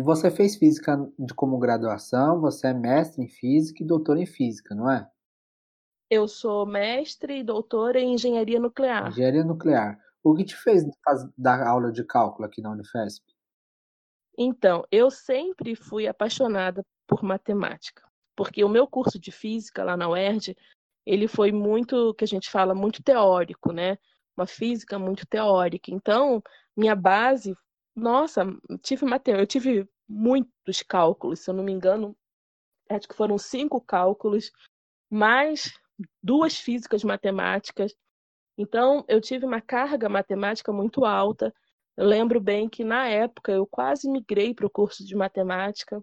Você 0.02 0.32
fez 0.32 0.56
física 0.56 0.96
de 1.16 1.32
como 1.32 1.60
graduação, 1.60 2.40
você 2.40 2.66
é 2.66 2.74
mestre 2.74 3.22
em 3.22 3.28
física 3.28 3.84
e 3.84 3.86
doutor 3.86 4.16
em 4.18 4.26
física, 4.26 4.74
não 4.74 4.90
é? 4.90 5.08
Eu 6.10 6.26
sou 6.26 6.66
mestre 6.66 7.38
e 7.38 7.44
doutora 7.44 8.00
em 8.00 8.14
engenharia 8.14 8.58
nuclear. 8.58 9.10
Engenharia 9.10 9.44
nuclear. 9.44 9.96
O 10.24 10.34
que 10.34 10.44
te 10.44 10.56
fez 10.56 10.82
dar 11.36 11.64
aula 11.64 11.92
de 11.92 12.02
cálculo 12.02 12.48
aqui 12.48 12.60
na 12.60 12.72
Unifesp? 12.72 13.24
Então, 14.38 14.86
eu 14.90 15.10
sempre 15.10 15.74
fui 15.74 16.06
apaixonada 16.06 16.82
por 17.06 17.22
matemática, 17.22 18.08
porque 18.36 18.62
o 18.62 18.68
meu 18.68 18.86
curso 18.86 19.18
de 19.18 19.32
física 19.32 19.82
lá 19.82 19.96
na 19.96 20.08
UERJ, 20.08 20.56
ele 21.04 21.26
foi 21.26 21.50
muito, 21.50 22.14
que 22.14 22.24
a 22.24 22.28
gente 22.28 22.48
fala, 22.48 22.74
muito 22.74 23.02
teórico, 23.02 23.72
né? 23.72 23.98
uma 24.38 24.46
física 24.46 24.98
muito 24.98 25.26
teórica. 25.26 25.90
Então, 25.90 26.40
minha 26.76 26.94
base, 26.94 27.56
nossa, 27.94 28.46
tive 28.80 29.04
eu 29.26 29.46
tive 29.46 29.88
muitos 30.08 30.82
cálculos, 30.82 31.40
se 31.40 31.50
eu 31.50 31.54
não 31.54 31.64
me 31.64 31.72
engano, 31.72 32.16
acho 32.88 33.08
que 33.08 33.16
foram 33.16 33.36
cinco 33.36 33.80
cálculos, 33.80 34.52
mais 35.10 35.72
duas 36.22 36.56
físicas 36.56 37.02
matemáticas. 37.02 37.92
Então, 38.56 39.04
eu 39.08 39.20
tive 39.20 39.44
uma 39.44 39.60
carga 39.60 40.08
matemática 40.08 40.72
muito 40.72 41.04
alta. 41.04 41.52
Eu 41.98 42.06
lembro 42.06 42.40
bem 42.40 42.68
que, 42.68 42.84
na 42.84 43.08
época, 43.08 43.50
eu 43.50 43.66
quase 43.66 44.08
migrei 44.08 44.54
para 44.54 44.64
o 44.64 44.70
curso 44.70 45.04
de 45.04 45.16
matemática, 45.16 46.00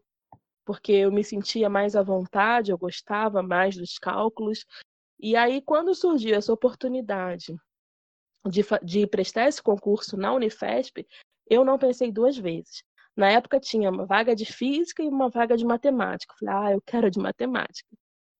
porque 0.66 0.92
eu 0.92 1.10
me 1.10 1.24
sentia 1.24 1.70
mais 1.70 1.96
à 1.96 2.04
vontade, 2.04 2.70
eu 2.70 2.78
gostava 2.78 3.42
mais 3.42 3.78
dos 3.78 3.98
cálculos. 3.98 4.66
E 5.18 5.38
aí, 5.38 5.62
quando 5.62 5.96
surgiu 5.96 6.36
essa 6.36 6.52
oportunidade 6.52 7.56
de, 8.46 8.62
de 8.84 9.08
prestar 9.08 9.48
esse 9.48 9.64
concurso 9.64 10.18
na 10.18 10.34
Unifesp, 10.34 11.08
eu 11.50 11.64
não 11.64 11.80
pensei 11.80 12.12
duas 12.12 12.38
vezes. 12.38 12.84
Na 13.16 13.32
época 13.32 13.58
tinha 13.58 13.90
uma 13.90 14.06
vaga 14.06 14.36
de 14.36 14.44
física 14.44 15.02
e 15.02 15.08
uma 15.08 15.30
vaga 15.30 15.56
de 15.56 15.64
matemática. 15.64 16.34
Eu 16.34 16.38
falei, 16.40 16.56
ah, 16.56 16.72
eu 16.74 16.82
quero 16.82 17.10
de 17.10 17.20
matemática. 17.20 17.88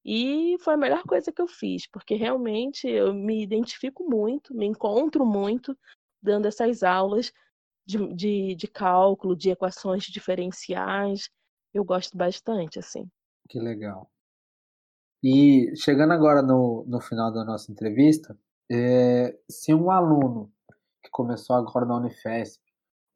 E 0.04 0.58
foi 0.60 0.74
a 0.74 0.78
melhor 0.78 1.04
coisa 1.04 1.32
que 1.32 1.42
eu 1.42 1.48
fiz, 1.48 1.88
porque 1.88 2.16
realmente 2.16 2.86
eu 2.86 3.14
me 3.14 3.42
identifico 3.42 4.04
muito, 4.04 4.54
me 4.54 4.66
encontro 4.66 5.26
muito 5.26 5.74
dando 6.22 6.48
essas 6.48 6.84
aulas 6.84 7.32
de, 7.86 8.14
de, 8.14 8.56
de 8.56 8.68
cálculo, 8.68 9.36
de 9.36 9.50
equações 9.50 10.04
diferenciais. 10.04 11.30
Eu 11.74 11.84
gosto 11.84 12.18
bastante, 12.18 12.80
assim. 12.80 13.10
Que 13.50 13.60
legal. 13.60 14.10
E 15.24 15.76
chegando 15.76 16.14
agora 16.14 16.42
no, 16.42 16.86
no 16.88 17.02
final 17.02 17.32
da 17.32 17.44
nossa 17.44 17.72
entrevista, 17.72 18.38
é, 18.72 19.38
se 19.50 19.74
um 19.74 19.90
aluno 19.92 20.52
que 21.04 21.10
começou 21.12 21.56
agora 21.56 21.86
na 21.86 21.98
Unifesp, 21.98 22.64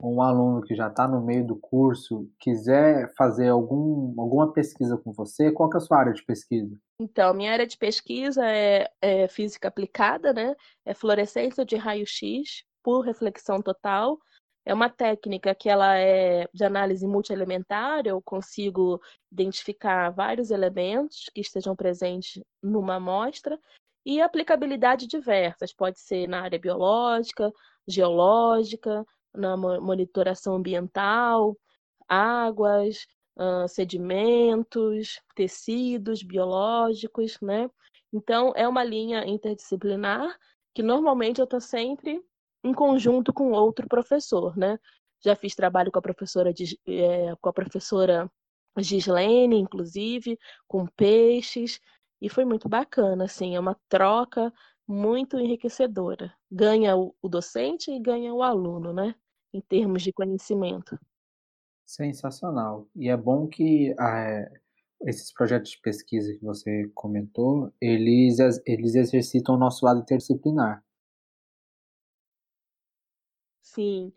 um 0.01 0.21
aluno 0.21 0.61
que 0.61 0.75
já 0.75 0.87
está 0.87 1.07
no 1.07 1.21
meio 1.21 1.45
do 1.45 1.57
curso 1.57 2.31
quiser 2.39 3.13
fazer 3.15 3.49
algum, 3.49 4.19
alguma 4.19 4.53
pesquisa 4.53 4.97
com 4.97 5.11
você, 5.11 5.51
qual 5.51 5.69
é 5.73 5.77
a 5.77 5.79
sua 5.79 5.97
área 5.97 6.13
de 6.13 6.23
pesquisa? 6.23 6.79
Então, 7.01 7.33
minha 7.33 7.51
área 7.51 7.67
de 7.67 7.77
pesquisa 7.77 8.45
é, 8.45 8.89
é 9.01 9.27
física 9.27 9.67
aplicada, 9.67 10.31
né? 10.33 10.55
É 10.85 10.93
fluorescência 10.93 11.65
de 11.65 11.75
raio-x 11.75 12.63
por 12.81 13.01
reflexão 13.01 13.61
total. 13.61 14.17
É 14.69 14.73
uma 14.73 14.87
técnica 14.87 15.55
que 15.55 15.67
ela 15.67 15.97
é 15.97 16.47
de 16.53 16.63
análise 16.63 17.07
multielementar, 17.07 18.05
eu 18.05 18.21
consigo 18.21 19.01
identificar 19.31 20.11
vários 20.11 20.51
elementos 20.51 21.27
que 21.33 21.41
estejam 21.41 21.75
presentes 21.75 22.39
numa 22.61 22.97
amostra 22.97 23.59
e 24.05 24.21
aplicabilidade 24.21 25.07
diversas, 25.07 25.73
pode 25.73 25.99
ser 25.99 26.27
na 26.27 26.41
área 26.41 26.59
biológica, 26.59 27.51
geológica, 27.87 29.03
na 29.33 29.57
monitoração 29.57 30.53
ambiental, 30.53 31.57
águas, 32.07 33.07
sedimentos, 33.69 35.19
tecidos 35.33 36.21
biológicos, 36.21 37.39
né? 37.41 37.71
Então, 38.13 38.53
é 38.55 38.67
uma 38.67 38.83
linha 38.83 39.25
interdisciplinar 39.25 40.37
que 40.75 40.83
normalmente 40.83 41.39
eu 41.39 41.45
estou 41.45 41.59
sempre 41.59 42.23
em 42.63 42.73
conjunto 42.73 43.33
com 43.33 43.51
outro 43.51 43.87
professor, 43.87 44.55
né? 44.57 44.77
Já 45.23 45.35
fiz 45.35 45.55
trabalho 45.55 45.91
com 45.91 45.99
a 45.99 46.01
professora, 46.01 46.51
é, 46.87 47.35
com 47.41 47.49
a 47.49 47.53
professora 47.53 48.31
Gislene, 48.77 49.57
inclusive, 49.57 50.37
com 50.67 50.85
peixes, 50.85 51.79
e 52.21 52.29
foi 52.29 52.45
muito 52.45 52.67
bacana, 52.67 53.25
assim, 53.25 53.55
é 53.55 53.59
uma 53.59 53.77
troca 53.87 54.53
muito 54.87 55.37
enriquecedora. 55.37 56.33
Ganha 56.51 56.95
o, 56.97 57.15
o 57.21 57.29
docente 57.29 57.91
e 57.91 57.99
ganha 57.99 58.33
o 58.33 58.43
aluno, 58.43 58.91
né? 58.91 59.15
Em 59.53 59.61
termos 59.61 60.01
de 60.01 60.11
conhecimento. 60.11 60.99
Sensacional. 61.85 62.87
E 62.95 63.09
é 63.09 63.17
bom 63.17 63.47
que 63.47 63.95
é, 63.99 64.51
esses 65.05 65.31
projetos 65.33 65.71
de 65.71 65.81
pesquisa 65.81 66.33
que 66.33 66.43
você 66.43 66.89
comentou, 66.93 67.71
eles, 67.81 68.37
eles 68.65 68.95
exercitam 68.95 69.55
o 69.55 69.57
nosso 69.57 69.85
lado 69.85 70.01
interdisciplinar. 70.01 70.83
Sim. 73.73 74.11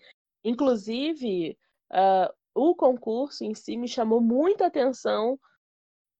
Inclusive, 0.45 1.59
uh, 1.93 2.33
o 2.55 2.75
concurso 2.75 3.45
em 3.45 3.55
si 3.55 3.77
me 3.77 3.87
chamou 3.87 4.21
muita 4.21 4.67
atenção 4.67 5.39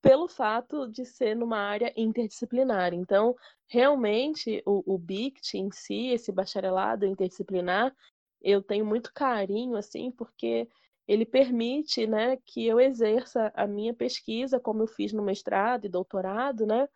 pelo 0.03 0.29
fato 0.29 0.87
de 0.89 1.05
ser 1.05 1.35
numa 1.37 1.59
área 1.59 1.93
interdisciplinar. 1.97 2.93
Então, 2.93 3.35
realmente, 3.69 4.63
o, 4.67 4.95
o 4.95 4.99
BICT 4.99 5.59
em 5.59 5.71
si, 5.73 6.09
esse 6.09 6.31
bacharelado 6.33 7.07
interdisciplinar, 7.07 7.95
eu 8.43 8.63
tenho 8.63 8.85
muito 8.85 9.13
carinho, 9.15 9.77
assim, 9.77 10.11
porque 10.11 10.69
ele 11.09 11.25
permite, 11.25 12.07
né, 12.07 12.37
que 12.45 12.67
eu 12.67 12.81
exerça 12.81 13.53
a 13.55 13.67
minha 13.67 13.95
pesquisa, 13.95 14.61
como 14.61 14.83
eu 14.83 14.87
fiz 14.87 15.13
no 15.13 15.23
mestrado 15.23 15.87
e 15.87 15.89
doutorado, 15.89 16.67
né, 16.67 16.89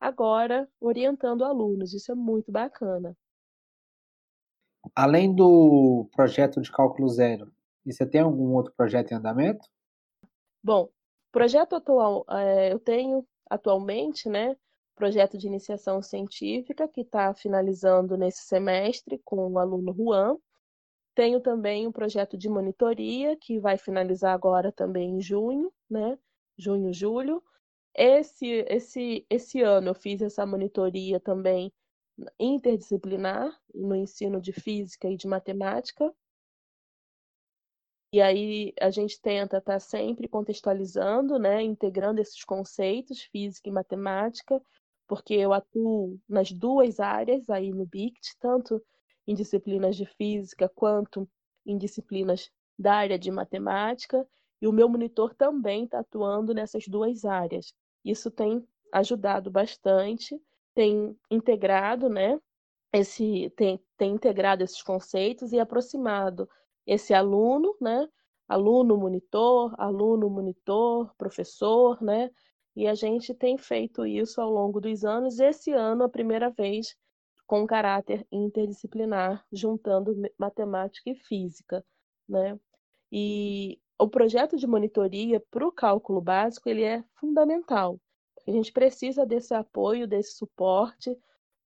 agora 0.00 0.68
orientando 0.80 1.44
alunos. 1.44 1.94
Isso 1.94 2.10
é 2.12 2.14
muito 2.14 2.50
bacana. 2.50 3.16
Além 4.94 5.34
do 5.34 6.08
projeto 6.12 6.60
de 6.60 6.70
cálculo 6.70 7.08
zero, 7.08 7.52
você 7.84 8.06
tem 8.06 8.20
algum 8.20 8.54
outro 8.54 8.72
projeto 8.74 9.12
em 9.12 9.14
andamento? 9.14 9.66
Bom, 10.62 10.88
projeto 11.30 11.76
atual, 11.76 12.24
é, 12.28 12.72
eu 12.72 12.78
tenho 12.78 13.26
atualmente, 13.50 14.28
né, 14.28 14.56
projeto 14.94 15.36
de 15.36 15.46
iniciação 15.46 16.00
científica 16.00 16.88
que 16.88 17.02
está 17.02 17.34
finalizando 17.34 18.16
nesse 18.16 18.42
semestre 18.44 19.20
com 19.24 19.52
o 19.52 19.58
aluno 19.58 19.92
Juan. 19.92 20.36
Tenho 21.14 21.40
também 21.40 21.86
um 21.86 21.92
projeto 21.92 22.36
de 22.36 22.48
monitoria 22.48 23.36
que 23.36 23.58
vai 23.58 23.76
finalizar 23.76 24.34
agora 24.34 24.72
também 24.72 25.16
em 25.16 25.20
junho, 25.20 25.72
né, 25.90 26.18
junho, 26.56 26.92
julho. 26.92 27.42
Esse, 27.94 28.64
esse, 28.68 29.26
esse 29.30 29.60
ano 29.60 29.88
eu 29.88 29.94
fiz 29.94 30.22
essa 30.22 30.44
monitoria 30.46 31.20
também 31.20 31.72
interdisciplinar 32.38 33.58
no 33.74 33.94
ensino 33.94 34.40
de 34.40 34.52
física 34.52 35.08
e 35.08 35.16
de 35.16 35.26
matemática. 35.26 36.12
E 38.12 38.20
aí 38.20 38.72
a 38.80 38.90
gente 38.90 39.20
tenta 39.20 39.58
estar 39.58 39.72
tá 39.72 39.80
sempre 39.80 40.28
contextualizando, 40.28 41.38
né, 41.38 41.62
integrando 41.62 42.20
esses 42.20 42.44
conceitos, 42.44 43.22
física 43.22 43.68
e 43.68 43.72
matemática, 43.72 44.62
porque 45.08 45.34
eu 45.34 45.52
atuo 45.52 46.20
nas 46.28 46.52
duas 46.52 47.00
áreas 47.00 47.50
aí 47.50 47.72
no 47.72 47.84
BICT, 47.84 48.36
tanto 48.38 48.80
em 49.26 49.34
disciplinas 49.34 49.96
de 49.96 50.06
física 50.06 50.68
quanto 50.68 51.28
em 51.66 51.76
disciplinas 51.76 52.50
da 52.78 52.94
área 52.94 53.18
de 53.18 53.30
matemática, 53.30 54.26
e 54.60 54.66
o 54.66 54.72
meu 54.72 54.88
monitor 54.88 55.34
também 55.34 55.84
está 55.84 56.00
atuando 56.00 56.54
nessas 56.54 56.86
duas 56.86 57.24
áreas. 57.24 57.74
Isso 58.04 58.30
tem 58.30 58.66
ajudado 58.92 59.50
bastante, 59.50 60.40
tem 60.74 61.16
integrado, 61.30 62.08
né, 62.08 62.38
esse 62.94 63.50
tem, 63.56 63.80
tem 63.96 64.12
integrado 64.12 64.62
esses 64.62 64.82
conceitos 64.82 65.52
e 65.52 65.58
aproximado 65.58 66.48
esse 66.86 67.12
aluno, 67.12 67.76
né? 67.80 68.08
Aluno 68.48 68.96
monitor, 68.96 69.74
aluno 69.78 70.30
monitor, 70.30 71.12
professor, 71.16 72.00
né? 72.00 72.30
E 72.76 72.86
a 72.86 72.94
gente 72.94 73.34
tem 73.34 73.58
feito 73.58 74.06
isso 74.06 74.40
ao 74.40 74.50
longo 74.50 74.80
dos 74.80 75.04
anos. 75.04 75.40
Esse 75.40 75.72
ano, 75.72 76.04
a 76.04 76.08
primeira 76.08 76.50
vez, 76.50 76.94
com 77.46 77.66
caráter 77.66 78.26
interdisciplinar, 78.30 79.44
juntando 79.52 80.14
matemática 80.38 81.10
e 81.10 81.14
física, 81.14 81.84
né? 82.28 82.58
E 83.10 83.80
o 83.98 84.08
projeto 84.08 84.56
de 84.56 84.66
monitoria 84.66 85.40
para 85.50 85.66
o 85.66 85.72
cálculo 85.72 86.20
básico 86.20 86.68
ele 86.68 86.84
é 86.84 87.02
fundamental. 87.18 87.98
A 88.46 88.50
gente 88.50 88.72
precisa 88.72 89.24
desse 89.24 89.54
apoio, 89.54 90.06
desse 90.06 90.36
suporte, 90.36 91.16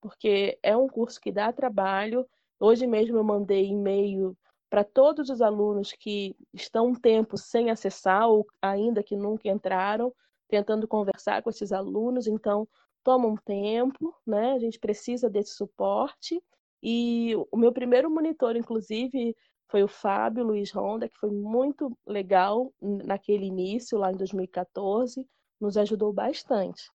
porque 0.00 0.58
é 0.62 0.76
um 0.76 0.88
curso 0.88 1.20
que 1.20 1.32
dá 1.32 1.52
trabalho. 1.52 2.26
Hoje 2.60 2.86
mesmo 2.86 3.16
eu 3.16 3.24
mandei 3.24 3.66
e-mail 3.66 4.36
para 4.70 4.84
todos 4.84 5.28
os 5.30 5.40
alunos 5.40 5.92
que 5.92 6.36
estão 6.52 6.88
um 6.88 6.94
tempo 6.94 7.36
sem 7.36 7.70
acessar 7.70 8.28
ou 8.28 8.46
ainda 8.60 9.02
que 9.02 9.16
nunca 9.16 9.48
entraram, 9.48 10.14
tentando 10.48 10.86
conversar 10.86 11.42
com 11.42 11.50
esses 11.50 11.72
alunos. 11.72 12.26
Então, 12.26 12.68
toma 13.02 13.26
um 13.26 13.36
tempo, 13.36 14.14
né? 14.26 14.52
A 14.52 14.58
gente 14.58 14.78
precisa 14.78 15.28
desse 15.28 15.54
suporte. 15.54 16.40
E 16.82 17.34
o 17.50 17.56
meu 17.56 17.72
primeiro 17.72 18.10
monitor, 18.10 18.54
inclusive, 18.54 19.34
foi 19.68 19.82
o 19.82 19.88
Fábio 19.88 20.44
Luiz 20.44 20.70
Ronda, 20.70 21.08
que 21.08 21.18
foi 21.18 21.30
muito 21.30 21.96
legal 22.06 22.72
naquele 22.80 23.46
início, 23.46 23.98
lá 23.98 24.12
em 24.12 24.16
2014, 24.16 25.26
nos 25.60 25.76
ajudou 25.76 26.12
bastante. 26.12 26.90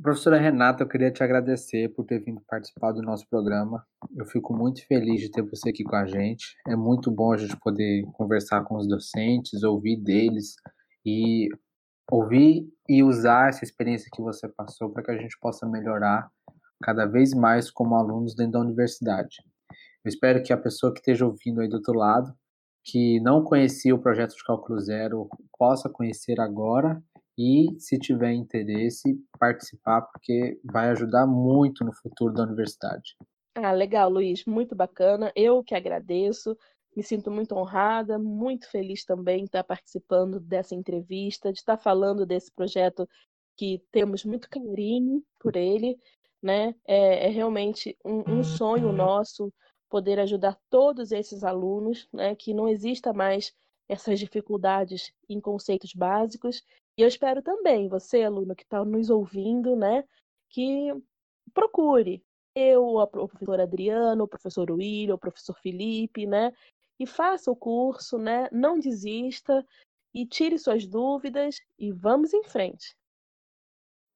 Professora 0.00 0.38
Renata, 0.38 0.84
eu 0.84 0.88
queria 0.88 1.10
te 1.10 1.24
agradecer 1.24 1.88
por 1.88 2.04
ter 2.04 2.20
vindo 2.20 2.40
participar 2.46 2.92
do 2.92 3.02
nosso 3.02 3.28
programa. 3.28 3.84
Eu 4.16 4.24
fico 4.26 4.54
muito 4.54 4.86
feliz 4.86 5.20
de 5.20 5.28
ter 5.28 5.42
você 5.42 5.70
aqui 5.70 5.82
com 5.82 5.96
a 5.96 6.06
gente. 6.06 6.56
É 6.68 6.76
muito 6.76 7.10
bom 7.10 7.32
a 7.32 7.36
gente 7.36 7.56
poder 7.58 8.04
conversar 8.12 8.62
com 8.62 8.76
os 8.76 8.86
docentes, 8.86 9.64
ouvir 9.64 9.96
deles 9.96 10.54
e 11.04 11.48
ouvir 12.10 12.72
e 12.88 13.02
usar 13.02 13.48
essa 13.48 13.64
experiência 13.64 14.08
que 14.14 14.22
você 14.22 14.48
passou 14.48 14.88
para 14.90 15.02
que 15.02 15.10
a 15.10 15.16
gente 15.16 15.36
possa 15.40 15.66
melhorar 15.66 16.30
cada 16.80 17.04
vez 17.04 17.34
mais 17.34 17.68
como 17.68 17.96
alunos 17.96 18.36
dentro 18.36 18.52
da 18.52 18.60
universidade. 18.60 19.38
Eu 20.04 20.08
espero 20.08 20.42
que 20.44 20.52
a 20.52 20.56
pessoa 20.56 20.92
que 20.92 21.00
esteja 21.00 21.26
ouvindo 21.26 21.60
aí 21.60 21.68
do 21.68 21.76
outro 21.76 21.94
lado, 21.94 22.32
que 22.90 23.20
não 23.20 23.44
conhecia 23.44 23.94
o 23.94 24.00
projeto 24.00 24.34
de 24.34 24.42
cálculo 24.42 24.80
zero, 24.80 25.28
possa 25.58 25.90
conhecer 25.90 26.40
agora 26.40 27.02
e, 27.36 27.66
se 27.78 27.98
tiver 27.98 28.32
interesse, 28.32 29.22
participar, 29.38 30.02
porque 30.02 30.58
vai 30.64 30.88
ajudar 30.88 31.26
muito 31.26 31.84
no 31.84 31.94
futuro 31.94 32.32
da 32.32 32.44
universidade. 32.44 33.14
Ah, 33.54 33.72
legal, 33.72 34.08
Luiz, 34.08 34.44
muito 34.46 34.74
bacana. 34.74 35.30
Eu 35.36 35.62
que 35.62 35.74
agradeço, 35.74 36.56
me 36.96 37.02
sinto 37.02 37.30
muito 37.30 37.54
honrada, 37.54 38.18
muito 38.18 38.70
feliz 38.70 39.04
também 39.04 39.40
de 39.40 39.44
estar 39.44 39.64
participando 39.64 40.40
dessa 40.40 40.74
entrevista, 40.74 41.52
de 41.52 41.58
estar 41.58 41.76
falando 41.76 42.24
desse 42.24 42.50
projeto 42.52 43.06
que 43.56 43.82
temos 43.92 44.24
muito 44.24 44.48
carinho 44.48 45.22
por 45.38 45.56
ele, 45.56 45.98
né? 46.42 46.74
É, 46.86 47.26
é 47.26 47.28
realmente 47.28 47.96
um, 48.04 48.38
um 48.38 48.44
sonho 48.44 48.92
nosso 48.92 49.52
poder 49.88 50.18
ajudar 50.20 50.58
todos 50.70 51.12
esses 51.12 51.44
alunos, 51.44 52.08
né? 52.12 52.34
Que 52.34 52.54
não 52.54 52.68
exista 52.68 53.12
mais 53.12 53.52
essas 53.88 54.18
dificuldades 54.18 55.12
em 55.28 55.40
conceitos 55.40 55.94
básicos 55.94 56.62
e 56.98 57.02
eu 57.02 57.06
espero 57.06 57.40
também, 57.40 57.86
você, 57.86 58.24
aluno 58.24 58.56
que 58.56 58.64
está 58.64 58.84
nos 58.84 59.08
ouvindo, 59.08 59.76
né, 59.76 60.02
que 60.50 60.92
procure 61.54 62.24
eu, 62.56 62.98
a 62.98 63.06
professora 63.06 63.62
Adriana, 63.62 64.24
o 64.24 64.26
professor 64.26 64.68
William, 64.68 65.14
o 65.14 65.18
professor 65.18 65.54
Felipe, 65.60 66.26
né, 66.26 66.52
e 66.98 67.06
faça 67.06 67.52
o 67.52 67.56
curso, 67.56 68.18
né, 68.18 68.48
não 68.50 68.80
desista 68.80 69.64
e 70.12 70.26
tire 70.26 70.58
suas 70.58 70.88
dúvidas 70.88 71.60
e 71.78 71.92
vamos 71.92 72.34
em 72.34 72.42
frente. 72.42 72.96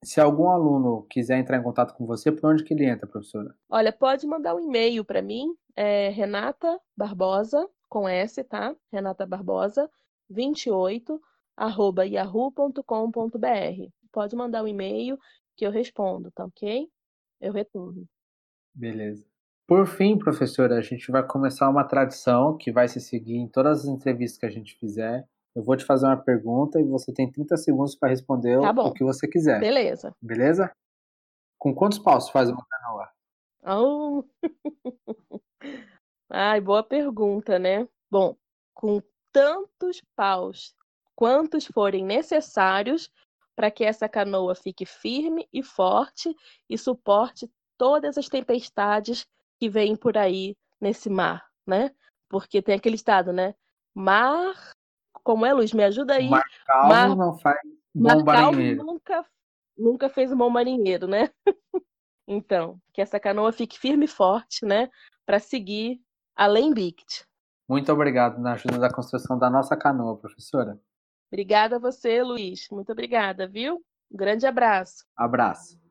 Se 0.03 0.19
algum 0.19 0.49
aluno 0.49 1.05
quiser 1.09 1.37
entrar 1.37 1.57
em 1.57 1.63
contato 1.63 1.93
com 1.93 2.05
você, 2.05 2.31
por 2.31 2.51
onde 2.51 2.63
que 2.63 2.73
ele 2.73 2.85
entra, 2.85 3.07
professora? 3.07 3.55
Olha, 3.69 3.91
pode 3.91 4.27
mandar 4.27 4.55
um 4.55 4.59
e-mail 4.59 5.03
para 5.05 5.21
mim, 5.21 5.55
é 5.75 6.09
Renata 6.09 6.79
Barbosa, 6.95 7.67
com 7.89 8.07
S, 8.07 8.43
tá? 8.43 8.75
Renata 8.91 9.25
Barbosa, 9.25 9.89
28, 10.29 11.21
arroba 11.55 12.05
yahoo.com.br. 12.05 12.79
Pode 14.11 14.35
mandar 14.35 14.63
um 14.63 14.67
e-mail 14.67 15.17
que 15.55 15.65
eu 15.65 15.71
respondo, 15.71 16.31
tá 16.31 16.45
ok? 16.45 16.87
Eu 17.39 17.53
retorno. 17.53 18.07
Beleza. 18.73 19.25
Por 19.65 19.87
fim, 19.87 20.17
professora, 20.17 20.77
a 20.77 20.81
gente 20.81 21.09
vai 21.11 21.25
começar 21.25 21.69
uma 21.69 21.83
tradição 21.83 22.57
que 22.57 22.71
vai 22.71 22.87
se 22.87 22.99
seguir 22.99 23.37
em 23.37 23.47
todas 23.47 23.81
as 23.81 23.85
entrevistas 23.85 24.39
que 24.39 24.45
a 24.45 24.49
gente 24.49 24.75
fizer. 24.77 25.25
Eu 25.55 25.63
vou 25.63 25.77
te 25.77 25.85
fazer 25.85 26.05
uma 26.07 26.17
pergunta 26.17 26.79
e 26.79 26.83
você 26.83 27.13
tem 27.13 27.31
30 27.31 27.57
segundos 27.57 27.95
para 27.95 28.09
responder 28.09 28.59
Tá 28.59 28.71
o 28.71 28.93
que 28.93 29.03
você 29.03 29.27
quiser. 29.27 29.59
Beleza. 29.59 30.15
Beleza? 30.21 30.71
Com 31.59 31.73
quantos 31.73 31.99
paus 31.99 32.29
faz 32.29 32.49
uma 32.49 32.65
canoa? 32.65 33.09
Oh. 33.65 34.23
Ai, 36.29 36.59
boa 36.59 36.83
pergunta, 36.83 37.59
né? 37.59 37.87
Bom, 38.09 38.35
com 38.73 39.01
tantos 39.31 40.01
paus 40.15 40.75
quantos 41.15 41.65
forem 41.67 42.03
necessários 42.03 43.09
para 43.55 43.69
que 43.69 43.83
essa 43.83 44.09
canoa 44.09 44.55
fique 44.55 44.85
firme 44.85 45.47
e 45.53 45.61
forte 45.61 46.35
e 46.69 46.77
suporte 46.77 47.49
todas 47.77 48.17
as 48.17 48.27
tempestades 48.27 49.25
que 49.59 49.69
vêm 49.69 49.95
por 49.95 50.17
aí 50.17 50.55
nesse 50.81 51.09
mar, 51.09 51.47
né? 51.65 51.91
Porque 52.27 52.61
tem 52.61 52.75
aquele 52.75 52.95
estado, 52.95 53.31
né? 53.31 53.53
Mar, 53.95 54.73
como 55.23 55.45
é, 55.45 55.53
Luiz? 55.53 55.73
Me 55.73 55.83
ajuda 55.83 56.15
aí. 56.15 56.29
Mar 56.29 56.43
calmo 56.65 56.89
Mar- 56.89 57.15
não 57.15 57.37
faz 57.39 57.57
bom 57.93 58.23
marinheiro. 58.23 58.83
nunca, 58.83 59.25
nunca 59.77 60.09
fez 60.09 60.31
um 60.31 60.37
bom 60.37 60.49
marinheiro, 60.49 61.07
né? 61.07 61.29
Então, 62.25 62.79
que 62.93 63.01
essa 63.01 63.19
canoa 63.19 63.51
fique 63.51 63.77
firme 63.77 64.05
e 64.05 64.07
forte, 64.07 64.65
né? 64.65 64.89
Para 65.25 65.39
seguir 65.39 65.99
além 66.33 66.73
Bict. 66.73 67.25
Muito 67.67 67.91
obrigado 67.91 68.39
na 68.39 68.53
ajuda 68.53 68.79
da 68.79 68.89
construção 68.89 69.37
da 69.37 69.49
nossa 69.49 69.75
canoa, 69.75 70.17
professora. 70.17 70.79
Obrigada 71.29 71.75
a 71.75 71.79
você, 71.79 72.23
Luiz. 72.23 72.69
Muito 72.71 72.93
obrigada, 72.93 73.45
viu? 73.45 73.83
Um 74.09 74.15
grande 74.15 74.45
abraço. 74.45 75.05
Abraço. 75.17 75.82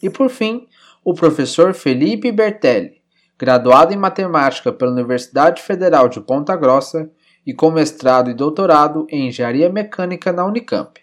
E 0.00 0.08
por 0.08 0.28
fim, 0.28 0.68
o 1.04 1.12
professor 1.12 1.74
Felipe 1.74 2.30
Bertelli, 2.30 3.02
graduado 3.36 3.92
em 3.92 3.96
Matemática 3.96 4.72
pela 4.72 4.92
Universidade 4.92 5.60
Federal 5.60 6.08
de 6.08 6.20
Ponta 6.20 6.54
Grossa 6.54 7.10
e 7.46 7.54
com 7.54 7.70
mestrado 7.70 8.28
e 8.28 8.34
doutorado 8.34 9.06
em 9.08 9.28
Engenharia 9.28 9.70
Mecânica 9.70 10.32
na 10.32 10.44
Unicamp. 10.44 11.00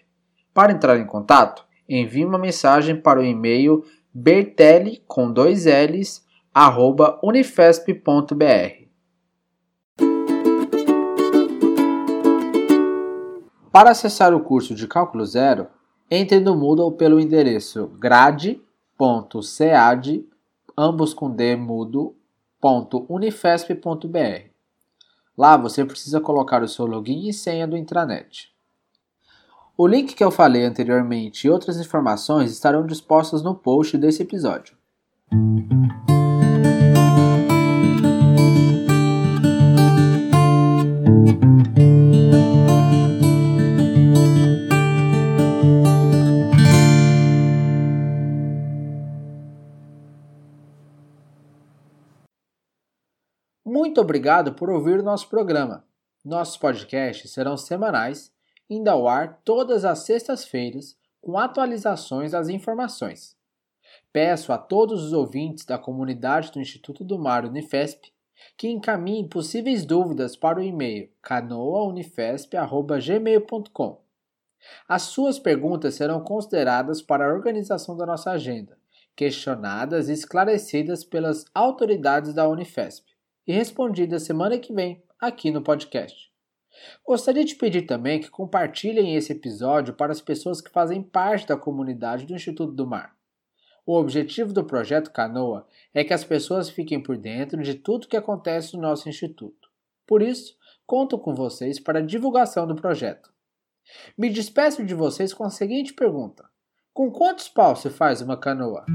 Para 0.52 0.72
entrar 0.72 0.98
em 0.98 1.06
contato, 1.06 1.64
envie 1.88 2.24
uma 2.24 2.38
mensagem 2.38 2.94
para 2.94 3.20
o 3.20 3.24
e-mail 3.24 3.84
bertelli 4.12 5.02
com 5.08 5.32
dois 5.32 5.64
L's 5.64 6.22
arroba 6.52 7.18
unifesp.br. 7.22 8.84
Para 13.72 13.90
acessar 13.90 14.32
o 14.32 14.40
curso 14.40 14.72
de 14.72 14.86
Cálculo 14.86 15.26
Zero, 15.26 15.66
entre 16.08 16.38
no 16.38 16.54
Moodle 16.54 16.92
pelo 16.92 17.18
endereço 17.18 17.88
grade.cad, 17.98 18.60
ambos 20.78 21.12
com 21.12 21.28
D 21.28 21.56
mudo, 21.56 22.14
ponto 22.60 23.04
unifesp.br. 23.08 24.53
Lá 25.36 25.56
você 25.56 25.84
precisa 25.84 26.20
colocar 26.20 26.62
o 26.62 26.68
seu 26.68 26.86
login 26.86 27.28
e 27.28 27.32
senha 27.32 27.66
do 27.66 27.76
intranet. 27.76 28.52
O 29.76 29.86
link 29.86 30.14
que 30.14 30.22
eu 30.22 30.30
falei 30.30 30.64
anteriormente 30.64 31.46
e 31.46 31.50
outras 31.50 31.80
informações 31.80 32.52
estarão 32.52 32.86
dispostas 32.86 33.42
no 33.42 33.54
post 33.54 33.98
desse 33.98 34.22
episódio. 34.22 34.76
Muito 53.94 54.02
obrigado 54.02 54.54
por 54.54 54.68
ouvir 54.70 54.98
o 54.98 55.04
nosso 55.04 55.28
programa. 55.28 55.84
Nossos 56.24 56.56
podcasts 56.56 57.30
serão 57.30 57.56
semanais, 57.56 58.32
indo 58.68 58.88
ao 58.88 59.06
ar 59.06 59.40
todas 59.44 59.84
as 59.84 60.00
sextas-feiras, 60.00 60.96
com 61.20 61.38
atualizações 61.38 62.32
das 62.32 62.48
informações. 62.48 63.36
Peço 64.12 64.52
a 64.52 64.58
todos 64.58 65.00
os 65.00 65.12
ouvintes 65.12 65.64
da 65.64 65.78
comunidade 65.78 66.50
do 66.50 66.58
Instituto 66.58 67.04
do 67.04 67.16
Mar 67.16 67.44
Unifesp 67.44 68.12
que 68.56 68.68
encaminhem 68.68 69.28
possíveis 69.28 69.86
dúvidas 69.86 70.34
para 70.34 70.58
o 70.58 70.62
e-mail 70.62 71.08
canoaunifesp.gmail.com. 71.22 74.00
As 74.88 75.02
suas 75.02 75.38
perguntas 75.38 75.94
serão 75.94 76.18
consideradas 76.18 77.00
para 77.00 77.30
a 77.30 77.32
organização 77.32 77.96
da 77.96 78.04
nossa 78.04 78.32
agenda, 78.32 78.76
questionadas 79.14 80.08
e 80.08 80.14
esclarecidas 80.14 81.04
pelas 81.04 81.44
autoridades 81.54 82.34
da 82.34 82.48
Unifesp 82.48 83.13
e 83.46 83.52
respondidas 83.52 84.22
semana 84.22 84.58
que 84.58 84.72
vem 84.72 85.02
aqui 85.20 85.50
no 85.50 85.62
podcast. 85.62 86.32
Gostaria 87.06 87.44
de 87.44 87.54
pedir 87.54 87.82
também 87.82 88.20
que 88.20 88.30
compartilhem 88.30 89.14
esse 89.14 89.32
episódio 89.32 89.94
para 89.94 90.12
as 90.12 90.20
pessoas 90.20 90.60
que 90.60 90.70
fazem 90.70 91.02
parte 91.02 91.46
da 91.46 91.56
comunidade 91.56 92.26
do 92.26 92.34
Instituto 92.34 92.72
do 92.72 92.86
Mar. 92.86 93.14
O 93.86 93.96
objetivo 93.96 94.52
do 94.52 94.64
projeto 94.64 95.12
Canoa 95.12 95.66
é 95.92 96.02
que 96.02 96.14
as 96.14 96.24
pessoas 96.24 96.70
fiquem 96.70 97.02
por 97.02 97.16
dentro 97.16 97.62
de 97.62 97.74
tudo 97.74 98.08
que 98.08 98.16
acontece 98.16 98.74
no 98.74 98.82
nosso 98.82 99.08
instituto. 99.08 99.68
Por 100.06 100.22
isso, 100.22 100.56
conto 100.86 101.18
com 101.18 101.34
vocês 101.34 101.78
para 101.78 101.98
a 101.98 102.02
divulgação 102.02 102.66
do 102.66 102.74
projeto. 102.74 103.32
Me 104.16 104.30
despeço 104.30 104.84
de 104.84 104.94
vocês 104.94 105.34
com 105.34 105.44
a 105.44 105.50
seguinte 105.50 105.92
pergunta: 105.92 106.48
Com 106.94 107.10
quantos 107.10 107.48
paus 107.48 107.80
se 107.80 107.90
faz 107.90 108.22
uma 108.22 108.38
canoa? 108.38 108.86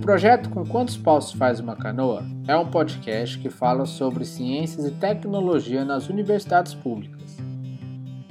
Projeto 0.00 0.48
Com 0.48 0.64
Quantos 0.64 0.96
Paus 0.96 1.30
Faz 1.30 1.60
Uma 1.60 1.76
Canoa 1.76 2.24
é 2.48 2.56
um 2.56 2.70
podcast 2.70 3.38
que 3.38 3.50
fala 3.50 3.84
sobre 3.84 4.24
ciências 4.24 4.86
e 4.86 4.92
tecnologia 4.92 5.84
nas 5.84 6.08
universidades 6.08 6.72
públicas. 6.74 7.36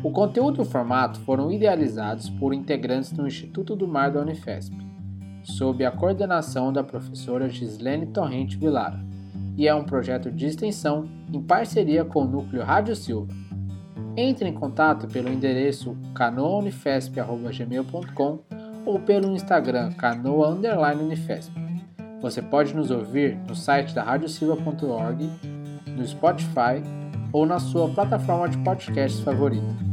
O 0.02 0.10
conteúdo 0.10 0.60
e 0.60 0.64
o 0.64 0.66
formato 0.66 1.20
foram 1.22 1.52
idealizados 1.52 2.28
por 2.32 2.56
integrantes 2.56 3.12
do 3.12 3.28
Instituto 3.28 3.76
do 3.76 3.88
Mar 3.88 4.10
da 4.12 4.22
Unifesp, 4.22 4.76
sob 5.44 5.86
a 5.86 5.92
coordenação 5.92 6.74
da 6.74 6.84
professora 6.84 7.48
Gislene 7.48 8.08
Torrente 8.08 8.58
Vilara, 8.58 9.06
e 9.56 9.68
é 9.68 9.76
um 9.76 9.84
projeto 9.84 10.32
de 10.32 10.48
extensão 10.48 11.08
em 11.32 11.42
parceria 11.42 12.04
com 12.04 12.24
o 12.24 12.28
Núcleo 12.28 12.64
Rádio 12.64 12.96
Silva. 12.96 13.32
Entre 14.18 14.50
em 14.50 14.54
contato 14.54 15.08
pelo 15.08 15.30
endereço 15.30 15.96
canoaunifesp.gmail.com 16.16 18.49
ou 18.86 19.00
pelo 19.00 19.32
Instagram 19.32 19.92
canoa_unifesp. 19.94 21.52
Você 22.22 22.42
pode 22.42 22.76
nos 22.76 22.92
ouvir 22.92 23.38
no 23.48 23.56
site 23.56 23.94
da 23.96 24.04
radiosilva.org, 24.04 25.30
no 25.88 26.06
Spotify 26.06 26.84
ou 27.32 27.46
na 27.46 27.60
sua 27.60 27.90
plataforma 27.90 28.50
de 28.50 28.58
podcast 28.60 29.24
favorita. 29.24 29.89